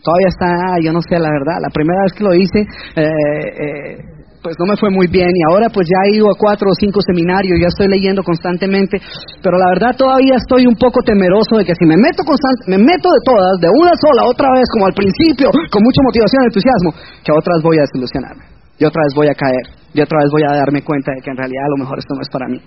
todavía 0.03 0.29
está, 0.29 0.49
yo 0.83 0.91
no 0.93 1.01
sé 1.01 1.19
la 1.19 1.31
verdad, 1.31 1.57
la 1.61 1.69
primera 1.73 2.01
vez 2.03 2.13
que 2.13 2.23
lo 2.23 2.33
hice, 2.33 2.59
eh, 2.95 3.05
eh, 3.05 4.17
pues 4.41 4.55
no 4.59 4.65
me 4.65 4.77
fue 4.77 4.89
muy 4.89 5.07
bien 5.07 5.27
y 5.27 5.41
ahora 5.51 5.67
pues 5.67 5.87
ya 5.89 5.99
he 6.07 6.15
ido 6.15 6.31
a 6.31 6.39
cuatro 6.39 6.71
o 6.71 6.75
cinco 6.79 7.01
seminarios, 7.03 7.59
ya 7.59 7.67
estoy 7.67 7.91
leyendo 7.91 8.23
constantemente, 8.23 8.95
pero 9.43 9.57
la 9.57 9.75
verdad 9.75 9.91
todavía 9.97 10.39
estoy 10.39 10.63
un 10.65 10.79
poco 10.79 11.03
temeroso 11.03 11.57
de 11.57 11.65
que 11.65 11.75
si 11.75 11.85
me 11.85 11.97
meto 11.97 12.23
me 12.67 12.77
meto 12.77 13.07
de 13.11 13.21
todas, 13.27 13.59
de 13.59 13.67
una 13.67 13.91
sola, 13.99 14.23
otra 14.23 14.47
vez, 14.55 14.63
como 14.71 14.87
al 14.87 14.95
principio, 14.95 15.51
con 15.51 15.83
mucha 15.83 16.01
motivación 16.05 16.39
y 16.43 16.47
entusiasmo, 16.47 16.89
que 17.23 17.31
otras 17.35 17.59
voy 17.59 17.77
a 17.77 17.85
desilusionarme, 17.91 18.43
y 18.79 18.85
otra 18.85 19.03
vez 19.03 19.13
voy 19.15 19.27
a 19.27 19.35
caer, 19.35 19.65
y 19.93 19.99
otra 19.99 20.17
vez 20.23 20.29
voy 20.31 20.43
a 20.47 20.55
darme 20.55 20.79
cuenta 20.79 21.11
de 21.11 21.19
que 21.19 21.31
en 21.31 21.37
realidad 21.37 21.67
a 21.67 21.73
lo 21.75 21.83
mejor 21.83 21.99
esto 21.99 22.15
no 22.15 22.21
es 22.21 22.29
para 22.29 22.47
mí. 22.47 22.59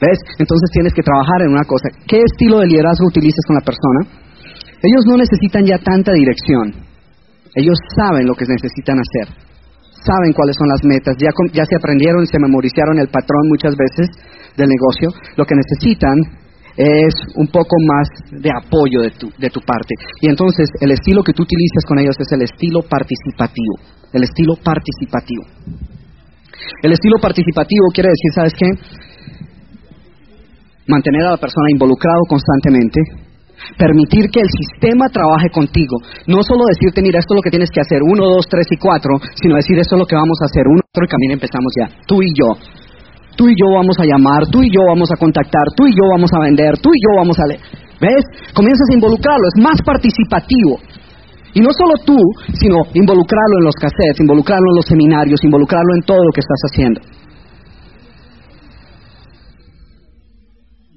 ¿Ves? 0.00 0.18
Entonces 0.38 0.70
tienes 0.72 0.94
que 0.94 1.02
trabajar 1.02 1.42
en 1.42 1.50
una 1.50 1.66
cosa. 1.66 1.90
¿Qué 2.06 2.22
estilo 2.22 2.60
de 2.60 2.70
liderazgo 2.70 3.04
utilizas 3.04 3.42
con 3.46 3.56
la 3.58 3.66
persona? 3.66 4.27
Ellos 4.82 5.04
no 5.06 5.16
necesitan 5.16 5.64
ya 5.64 5.78
tanta 5.78 6.12
dirección. 6.12 6.86
Ellos 7.54 7.78
saben 7.96 8.26
lo 8.26 8.34
que 8.34 8.46
necesitan 8.46 8.98
hacer. 8.98 9.34
Saben 9.90 10.32
cuáles 10.32 10.56
son 10.56 10.68
las 10.68 10.84
metas. 10.84 11.16
Ya, 11.18 11.30
ya 11.52 11.64
se 11.64 11.76
aprendieron 11.76 12.22
y 12.22 12.26
se 12.26 12.38
memorizaron 12.38 12.98
el 12.98 13.08
patrón 13.08 13.48
muchas 13.48 13.74
veces 13.74 14.08
del 14.56 14.68
negocio. 14.68 15.10
Lo 15.36 15.44
que 15.44 15.56
necesitan 15.56 16.14
es 16.78 17.14
un 17.34 17.48
poco 17.48 17.74
más 17.82 18.06
de 18.30 18.50
apoyo 18.54 19.02
de 19.02 19.10
tu, 19.10 19.28
de 19.36 19.50
tu 19.50 19.60
parte. 19.60 19.94
Y 20.22 20.28
entonces 20.28 20.70
el 20.80 20.92
estilo 20.92 21.24
que 21.24 21.32
tú 21.32 21.42
utilizas 21.42 21.84
con 21.88 21.98
ellos 21.98 22.14
es 22.18 22.30
el 22.30 22.42
estilo 22.42 22.82
participativo. 22.82 23.74
El 24.12 24.22
estilo 24.22 24.54
participativo. 24.62 25.42
El 26.82 26.92
estilo 26.92 27.16
participativo 27.20 27.86
quiere 27.92 28.10
decir, 28.10 28.30
¿sabes 28.32 28.54
qué? 28.54 28.70
Mantener 30.86 31.26
a 31.26 31.30
la 31.32 31.36
persona 31.36 31.66
involucrado 31.72 32.22
constantemente, 32.28 33.00
Permitir 33.76 34.30
que 34.30 34.40
el 34.40 34.50
sistema 34.50 35.08
trabaje 35.08 35.50
contigo. 35.50 35.98
No 36.26 36.42
solo 36.42 36.64
decirte, 36.68 37.02
mira, 37.02 37.18
esto 37.18 37.34
es 37.34 37.38
lo 37.38 37.42
que 37.42 37.50
tienes 37.50 37.70
que 37.70 37.80
hacer, 37.80 38.00
uno, 38.02 38.28
dos, 38.28 38.46
tres 38.48 38.66
y 38.70 38.76
cuatro, 38.76 39.18
sino 39.34 39.56
decir, 39.56 39.78
esto 39.78 39.96
es 39.96 40.00
lo 40.00 40.06
que 40.06 40.16
vamos 40.16 40.38
a 40.42 40.46
hacer, 40.46 40.64
uno, 40.66 40.80
otro, 40.80 41.04
y 41.04 41.08
también 41.08 41.32
empezamos 41.32 41.72
ya, 41.78 41.86
tú 42.06 42.22
y 42.22 42.30
yo. 42.34 42.54
Tú 43.38 43.46
y 43.48 43.54
yo 43.54 43.70
vamos 43.70 43.94
a 44.00 44.04
llamar, 44.04 44.50
tú 44.50 44.62
y 44.62 44.70
yo 44.70 44.82
vamos 44.82 45.10
a 45.14 45.16
contactar, 45.16 45.62
tú 45.76 45.86
y 45.86 45.94
yo 45.94 46.02
vamos 46.10 46.30
a 46.34 46.42
vender, 46.42 46.74
tú 46.82 46.90
y 46.90 46.98
yo 46.98 47.10
vamos 47.22 47.38
a 47.38 47.46
leer. 47.46 47.62
¿Ves? 48.00 48.24
Comienzas 48.54 48.86
a 48.90 48.94
involucrarlo, 48.94 49.46
es 49.54 49.62
más 49.62 49.78
participativo. 49.82 50.82
Y 51.54 51.60
no 51.60 51.70
solo 51.70 51.94
tú, 52.04 52.18
sino 52.54 52.82
involucrarlo 52.94 53.58
en 53.58 53.64
los 53.64 53.74
cassettes, 53.74 54.20
involucrarlo 54.20 54.66
en 54.70 54.76
los 54.76 54.86
seminarios, 54.86 55.38
involucrarlo 55.42 55.94
en 55.94 56.02
todo 56.02 56.18
lo 56.18 56.32
que 56.34 56.40
estás 56.40 56.62
haciendo. 56.70 57.00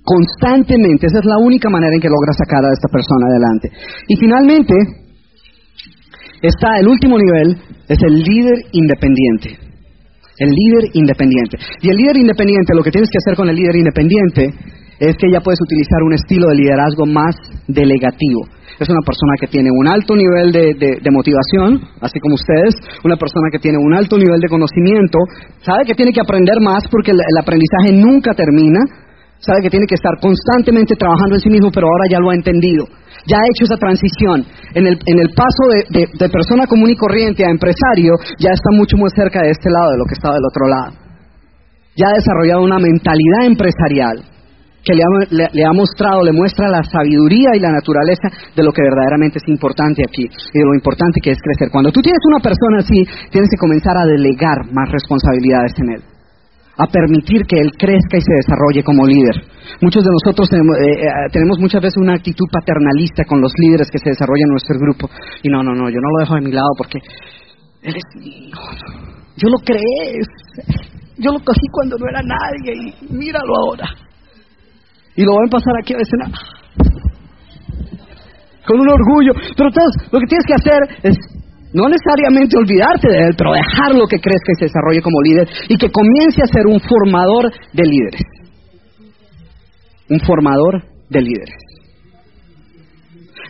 Constantemente. 0.04 1.08
Esa 1.08 1.20
es 1.20 1.26
la 1.26 1.38
única 1.38 1.70
manera 1.70 1.94
en 1.94 2.02
que 2.02 2.10
logra 2.10 2.34
sacar 2.34 2.66
a 2.66 2.74
esta 2.74 2.90
persona 2.90 3.28
adelante. 3.30 3.70
Y 4.08 4.16
finalmente, 4.18 4.76
está 6.42 6.80
el 6.80 6.88
último 6.88 7.18
nivel, 7.18 7.58
es 7.88 8.00
el 8.02 8.16
líder 8.20 8.58
independiente. 8.72 9.58
El 10.38 10.50
líder 10.50 10.90
independiente. 10.94 11.58
Y 11.82 11.90
el 11.90 11.98
líder 11.98 12.18
independiente, 12.18 12.74
lo 12.74 12.84
que 12.84 12.92
tienes 12.92 13.10
que 13.12 13.20
hacer 13.22 13.38
con 13.38 13.50
el 13.50 13.56
líder 13.56 13.76
independiente 13.76 14.50
es 15.02 15.18
que 15.18 15.32
ya 15.32 15.42
puedes 15.42 15.60
utilizar 15.62 16.02
un 16.06 16.14
estilo 16.14 16.50
de 16.50 16.56
liderazgo 16.56 17.06
más 17.06 17.34
delegativo. 17.68 18.46
Es 18.80 18.90
una 18.90 19.02
persona 19.06 19.34
que 19.40 19.48
tiene 19.48 19.70
un 19.70 19.88
alto 19.88 20.16
nivel 20.16 20.52
de, 20.52 21.12
motivación, 21.12 21.82
así 22.02 22.20
como 22.20 22.36
ustedes, 22.36 22.74
una 23.04 23.18
persona 23.18 23.50
que 23.52 23.60
tiene 23.60 23.78
un 23.78 23.94
alto 23.94 24.18
nivel 24.18 24.40
de 24.40 24.48
conocimiento, 24.48 25.18
sabe 25.62 25.86
que 25.86 25.94
tiene 25.94 26.14
que 26.14 26.22
aprender 26.22 26.58
más 26.62 26.88
porque 26.90 27.12
el 27.12 27.38
aprendizaje 27.38 27.94
nunca 27.94 28.34
termina, 28.34 28.80
sabe 29.42 29.62
que 29.62 29.74
tiene 29.74 29.90
que 29.90 29.98
estar 29.98 30.14
constantemente 30.22 30.96
trabajando 30.96 31.36
en 31.36 31.42
sí 31.42 31.50
mismo, 31.50 31.70
pero 31.74 31.88
ahora 31.90 32.06
ya 32.10 32.20
lo 32.20 32.30
ha 32.30 32.36
entendido. 32.36 32.86
Ya 33.26 33.38
ha 33.38 33.50
hecho 33.50 33.66
esa 33.66 33.78
transición. 33.78 34.46
En 34.74 34.88
el, 34.88 34.98
en 35.06 35.18
el 35.20 35.30
paso 35.34 35.64
de, 35.90 36.06
de, 36.10 36.30
persona 36.30 36.66
común 36.66 36.90
y 36.90 36.96
corriente 36.96 37.46
a 37.46 37.50
empresario, 37.50 38.14
ya 38.40 38.54
está 38.54 38.70
mucho 38.74 38.98
más 38.98 39.14
cerca 39.14 39.42
de 39.42 39.52
este 39.52 39.70
lado 39.70 39.92
de 39.92 39.98
lo 39.98 40.06
que 40.06 40.18
estaba 40.18 40.36
del 40.36 40.46
otro 40.46 40.66
lado. 40.70 40.92
Ya 41.98 42.08
ha 42.10 42.18
desarrollado 42.18 42.64
una 42.64 42.80
mentalidad 42.80 43.46
empresarial 43.46 44.24
que 44.82 44.96
le 44.96 45.04
ha, 45.04 45.50
le 45.54 45.66
ha, 45.66 45.74
mostrado, 45.74 46.24
le 46.24 46.32
muestra 46.34 46.68
la 46.68 46.82
sabiduría 46.82 47.54
y 47.54 47.60
la 47.60 47.70
naturaleza 47.70 48.30
de 48.56 48.64
lo 48.64 48.72
que 48.72 48.82
verdaderamente 48.82 49.38
es 49.38 49.48
importante 49.48 50.02
aquí 50.02 50.26
y 50.26 50.58
de 50.58 50.66
lo 50.66 50.74
importante 50.74 51.22
que 51.22 51.32
es 51.32 51.38
crecer. 51.38 51.70
Cuando 51.70 51.92
tú 51.92 52.02
tienes 52.02 52.22
una 52.26 52.42
persona 52.42 52.80
así, 52.80 53.06
tienes 53.30 53.50
que 53.52 53.62
comenzar 53.62 53.98
a 53.98 54.06
delegar 54.06 54.66
más 54.74 54.90
responsabilidades 54.90 55.74
en 55.78 55.90
él 55.94 56.11
a 56.78 56.88
permitir 56.88 57.44
que 57.46 57.60
él 57.60 57.72
crezca 57.78 58.18
y 58.18 58.22
se 58.22 58.34
desarrolle 58.34 58.84
como 58.84 59.06
líder. 59.06 59.36
Muchos 59.82 60.04
de 60.04 60.12
nosotros 60.12 60.50
tenemos, 60.50 60.76
eh, 60.78 61.04
eh, 61.04 61.30
tenemos, 61.32 61.60
muchas 61.60 61.82
veces 61.82 61.98
una 61.98 62.16
actitud 62.16 62.46
paternalista 62.52 63.24
con 63.26 63.42
los 63.42 63.52
líderes 63.58 63.90
que 63.92 64.00
se 64.00 64.10
desarrollan 64.10 64.48
en 64.48 64.56
nuestro 64.56 64.80
grupo. 64.80 65.10
Y 65.44 65.50
no, 65.50 65.64
no, 65.64 65.74
no, 65.74 65.90
yo 65.90 66.00
no 66.00 66.10
lo 66.16 66.20
dejo 66.24 66.36
de 66.36 66.42
mi 66.42 66.52
lado 66.52 66.72
porque 66.78 67.00
él 67.84 67.96
es 67.96 68.08
hijo. 68.24 68.70
Yo 69.38 69.50
lo 69.50 69.58
creé, 69.60 70.22
yo 71.18 71.32
lo 71.32 71.40
cogí 71.40 71.68
cuando 71.72 71.98
no 71.98 72.08
era 72.08 72.22
nadie 72.22 72.74
y 72.76 73.14
míralo 73.14 73.54
ahora. 73.66 73.88
Y 75.16 75.24
lo 75.24 75.34
van 75.36 75.48
a 75.48 75.52
pasar 75.52 75.74
aquí 75.82 75.94
a 75.94 75.98
veces 75.98 76.20
con 78.66 78.80
un 78.80 78.90
orgullo. 78.90 79.34
Pero 79.58 79.70
entonces 79.70 80.12
lo 80.12 80.20
que 80.20 80.28
tienes 80.28 80.46
que 80.46 80.54
hacer 80.54 80.80
es 81.04 81.18
No 81.74 81.88
necesariamente 81.88 82.58
olvidarte 82.58 83.08
de 83.08 83.28
él, 83.28 83.36
pero 83.38 83.54
dejarlo 83.54 84.08
que 84.08 84.20
crezca 84.20 84.52
y 84.52 84.60
se 84.60 84.66
desarrolle 84.66 85.02
como 85.02 85.22
líder 85.22 85.48
y 85.70 85.78
que 85.78 85.90
comience 85.90 86.44
a 86.44 86.52
ser 86.52 86.68
un 86.68 86.80
formador 86.80 87.52
de 87.74 87.84
líderes. 87.84 88.22
Un 90.10 90.20
formador 90.20 90.84
de 91.10 91.22
líderes. 91.22 91.56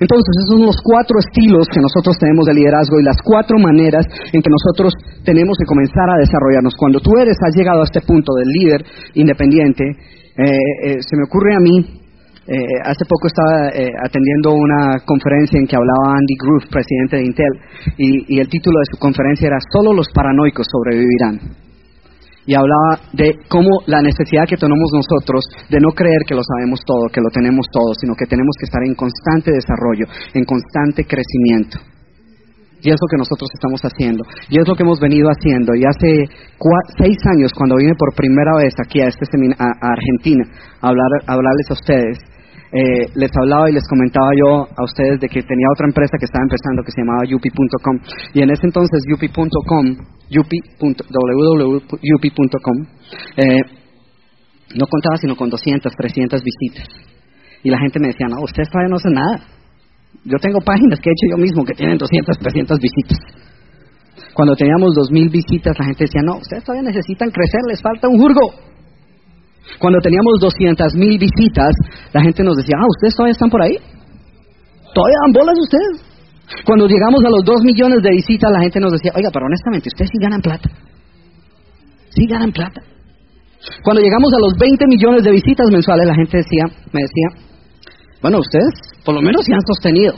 Entonces, 0.01 0.33
esos 0.33 0.57
son 0.57 0.65
los 0.65 0.81
cuatro 0.81 1.19
estilos 1.21 1.69
que 1.69 1.81
nosotros 1.81 2.17
tenemos 2.17 2.45
de 2.45 2.55
liderazgo 2.55 2.99
y 2.99 3.03
las 3.03 3.17
cuatro 3.23 3.59
maneras 3.59 4.05
en 4.33 4.41
que 4.41 4.49
nosotros 4.49 4.93
tenemos 5.23 5.57
que 5.57 5.65
comenzar 5.65 6.09
a 6.09 6.17
desarrollarnos. 6.17 6.73
Cuando 6.75 6.99
tú 6.99 7.11
eres, 7.21 7.37
has 7.37 7.55
llegado 7.55 7.81
a 7.81 7.85
este 7.85 8.01
punto 8.01 8.33
del 8.33 8.49
líder 8.49 8.81
independiente, 9.13 9.83
eh, 9.85 10.57
eh, 10.85 10.97
se 11.05 11.17
me 11.17 11.25
ocurre 11.29 11.53
a 11.53 11.61
mí 11.61 12.00
eh, 12.51 12.83
hace 12.83 13.07
poco 13.07 13.31
estaba 13.31 13.71
eh, 13.71 13.87
atendiendo 14.03 14.51
una 14.51 14.99
conferencia 15.07 15.55
en 15.55 15.65
que 15.65 15.77
hablaba 15.77 16.19
Andy 16.19 16.35
Groove, 16.35 16.67
presidente 16.67 17.15
de 17.15 17.23
Intel, 17.23 17.53
y, 17.95 18.39
el 18.41 18.49
título 18.49 18.75
de 18.79 18.91
su 18.91 18.99
conferencia 18.99 19.47
era 19.47 19.57
Solo 19.71 19.93
los 19.93 20.11
paranoicos 20.11 20.67
sobrevivirán. 20.67 21.39
Y 22.45 22.53
hablaba 22.53 23.07
de 23.13 23.39
cómo 23.47 23.87
la 23.87 24.01
necesidad 24.01 24.43
que 24.49 24.57
tenemos 24.57 24.91
nosotros 24.91 25.45
de 25.69 25.79
no 25.79 25.95
creer 25.95 26.27
que 26.27 26.35
lo 26.35 26.43
sabemos 26.43 26.81
todo, 26.85 27.07
que 27.07 27.21
lo 27.21 27.29
tenemos 27.31 27.67
todo, 27.71 27.93
sino 27.95 28.15
que 28.19 28.25
tenemos 28.25 28.51
que 28.59 28.65
estar 28.65 28.83
en 28.83 28.95
constante 28.95 29.51
desarrollo, 29.55 30.07
en 30.33 30.43
constante 30.43 31.05
crecimiento. 31.05 31.79
Y 32.83 32.89
es 32.89 32.97
lo 32.99 33.07
que 33.07 33.17
nosotros 33.17 33.47
estamos 33.53 33.79
haciendo. 33.79 34.25
Y 34.49 34.59
es 34.59 34.67
lo 34.67 34.75
que 34.75 34.81
hemos 34.83 34.99
venido 34.99 35.29
haciendo. 35.29 35.75
Y 35.75 35.85
hace 35.85 36.25
seis 36.97 37.17
años, 37.31 37.53
cuando 37.53 37.77
vine 37.77 37.93
por 37.95 38.11
primera 38.15 38.57
vez 38.57 38.73
aquí 38.83 38.99
a, 38.99 39.07
este 39.07 39.23
a, 39.55 39.93
Argentina 39.93 40.43
a, 40.81 40.89
hablar, 40.89 41.07
a 41.27 41.33
hablarles 41.33 41.69
a 41.69 41.73
ustedes, 41.73 42.17
eh, 42.71 43.07
les 43.15 43.31
hablaba 43.35 43.69
y 43.69 43.73
les 43.73 43.83
comentaba 43.87 44.29
yo 44.35 44.63
a 44.63 44.83
ustedes 44.83 45.19
de 45.19 45.27
que 45.27 45.43
tenía 45.43 45.67
otra 45.73 45.87
empresa 45.87 46.17
que 46.17 46.25
estaba 46.25 46.43
empezando 46.43 46.83
que 46.83 46.91
se 46.91 47.01
llamaba 47.01 47.25
yupi.com 47.27 47.99
y 48.33 48.41
en 48.41 48.49
ese 48.51 48.65
entonces 48.65 49.03
yupi.com 49.07 49.85
www.yupi.com 51.11 52.77
eh, 53.37 53.61
no 54.75 54.87
contaba 54.87 55.17
sino 55.17 55.35
con 55.35 55.49
200, 55.49 55.91
300 55.93 56.41
visitas. 56.41 56.87
Y 57.63 57.69
la 57.69 57.77
gente 57.79 57.99
me 57.99 58.07
decía, 58.07 58.27
no, 58.27 58.41
ustedes 58.41 58.69
todavía 58.69 58.89
no 58.89 58.95
hacen 58.95 59.13
nada. 59.13 59.43
Yo 60.23 60.37
tengo 60.39 60.61
páginas 60.61 60.99
que 60.99 61.09
he 61.09 61.13
hecho 61.13 61.27
yo 61.29 61.37
mismo 61.37 61.65
que 61.65 61.73
tienen 61.73 61.97
200, 61.97 62.37
300 62.39 62.79
visitas 62.79 63.19
cuando 64.33 64.55
teníamos 64.55 64.91
2.000 65.11 65.31
visitas 65.31 65.77
la 65.77 65.85
gente 65.85 66.05
decía, 66.05 66.21
no, 66.23 66.37
ustedes 66.37 66.63
todavía 66.63 66.89
necesitan 66.89 67.29
crecer, 67.31 67.61
les 67.67 67.81
falta 67.81 68.07
un 68.07 68.17
jurgo 68.17 68.70
cuando 69.79 69.99
teníamos 69.99 70.39
200 70.39 70.95
mil 70.95 71.17
visitas, 71.17 71.73
la 72.13 72.21
gente 72.21 72.43
nos 72.43 72.57
decía, 72.57 72.75
ah, 72.77 72.85
¿ustedes 72.97 73.15
todavía 73.15 73.31
están 73.33 73.49
por 73.49 73.61
ahí? 73.61 73.77
¿Todavía 74.93 75.17
dan 75.25 75.33
bolas 75.33 75.57
ustedes? 75.59 76.11
Cuando 76.65 76.87
llegamos 76.87 77.23
a 77.23 77.29
los 77.29 77.43
2 77.45 77.63
millones 77.63 78.03
de 78.03 78.11
visitas, 78.11 78.51
la 78.51 78.61
gente 78.61 78.79
nos 78.79 78.91
decía, 78.91 79.11
oiga, 79.15 79.29
pero 79.31 79.45
honestamente, 79.45 79.87
ustedes 79.87 80.09
sí 80.11 80.17
ganan 80.19 80.41
plata. 80.41 80.69
Sí 82.09 82.27
ganan 82.27 82.51
plata. 82.51 82.81
Cuando 83.83 84.01
llegamos 84.01 84.33
a 84.33 84.39
los 84.39 84.57
20 84.57 84.85
millones 84.87 85.23
de 85.23 85.31
visitas 85.31 85.69
mensuales, 85.71 86.07
la 86.07 86.15
gente 86.15 86.37
decía, 86.37 86.65
me 86.91 87.01
decía, 87.01 87.27
bueno, 88.21 88.39
ustedes 88.39 88.73
por 89.05 89.15
lo 89.15 89.21
menos 89.21 89.45
se 89.45 89.53
han 89.53 89.61
sostenido. 89.65 90.13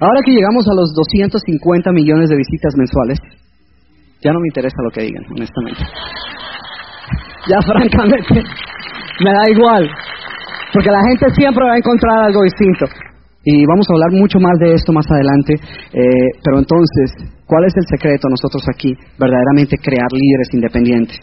Ahora 0.00 0.20
que 0.26 0.32
llegamos 0.32 0.66
a 0.68 0.74
los 0.74 0.92
250 0.94 1.92
millones 1.92 2.28
de 2.28 2.36
visitas 2.36 2.74
mensuales, 2.76 3.18
ya 4.24 4.32
no 4.32 4.40
me 4.40 4.48
interesa 4.48 4.80
lo 4.80 4.90
que 4.90 5.02
digan, 5.04 5.24
honestamente. 5.36 5.84
Ya 7.44 7.60
francamente, 7.60 8.40
me 9.20 9.30
da 9.30 9.44
igual. 9.52 9.84
Porque 10.72 10.90
la 10.90 11.04
gente 11.06 11.28
siempre 11.36 11.62
va 11.62 11.74
a 11.74 11.76
encontrar 11.76 12.24
algo 12.24 12.42
distinto. 12.42 12.88
Y 13.44 13.66
vamos 13.68 13.84
a 13.84 13.92
hablar 13.92 14.10
mucho 14.16 14.40
más 14.40 14.56
de 14.58 14.72
esto 14.72 14.92
más 14.96 15.04
adelante. 15.12 15.52
Eh, 15.92 16.28
pero 16.42 16.58
entonces, 16.58 17.28
¿cuál 17.44 17.68
es 17.68 17.76
el 17.76 17.84
secreto 17.84 18.26
nosotros 18.32 18.64
aquí? 18.72 18.96
Verdaderamente 19.20 19.76
crear 19.76 20.08
líderes 20.10 20.48
independientes. 20.54 21.20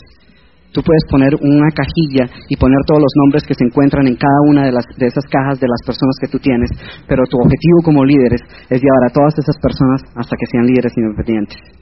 Tú 0.71 0.79
puedes 0.85 1.03
poner 1.09 1.33
una 1.41 1.67
cajilla 1.73 2.29
y 2.47 2.55
poner 2.55 2.79
todos 2.87 3.01
los 3.01 3.11
nombres 3.17 3.43
que 3.43 3.57
se 3.57 3.65
encuentran 3.65 4.07
en 4.07 4.15
cada 4.15 4.39
una 4.47 4.63
de, 4.63 4.71
las, 4.71 4.85
de 4.95 5.07
esas 5.07 5.25
cajas 5.25 5.59
de 5.59 5.67
las 5.67 5.81
personas 5.83 6.15
que 6.21 6.29
tú 6.29 6.37
tienes, 6.39 6.69
pero 7.09 7.25
tu 7.25 7.35
objetivo 7.41 7.81
como 7.83 8.05
líderes 8.05 8.39
es 8.69 8.79
llevar 8.79 9.09
a 9.09 9.11
todas 9.11 9.33
esas 9.35 9.57
personas 9.59 9.99
hasta 10.15 10.37
que 10.37 10.45
sean 10.45 10.67
líderes 10.67 10.93
independientes 10.95 11.80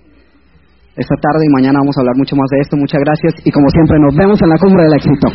esta 1.00 1.16
tarde 1.16 1.48
y 1.48 1.52
mañana 1.56 1.80
vamos 1.80 1.96
a 1.96 2.02
hablar 2.04 2.16
mucho 2.20 2.36
más 2.36 2.50
de 2.52 2.60
esto. 2.60 2.76
Muchas 2.76 3.00
gracias 3.00 3.34
y 3.48 3.52
como 3.52 3.72
siempre 3.72 3.98
nos 4.04 4.14
vemos 4.16 4.38
en 4.44 4.50
la 4.50 4.58
cumbre 4.60 4.84
del 4.84 4.94
éxito. 5.00 5.28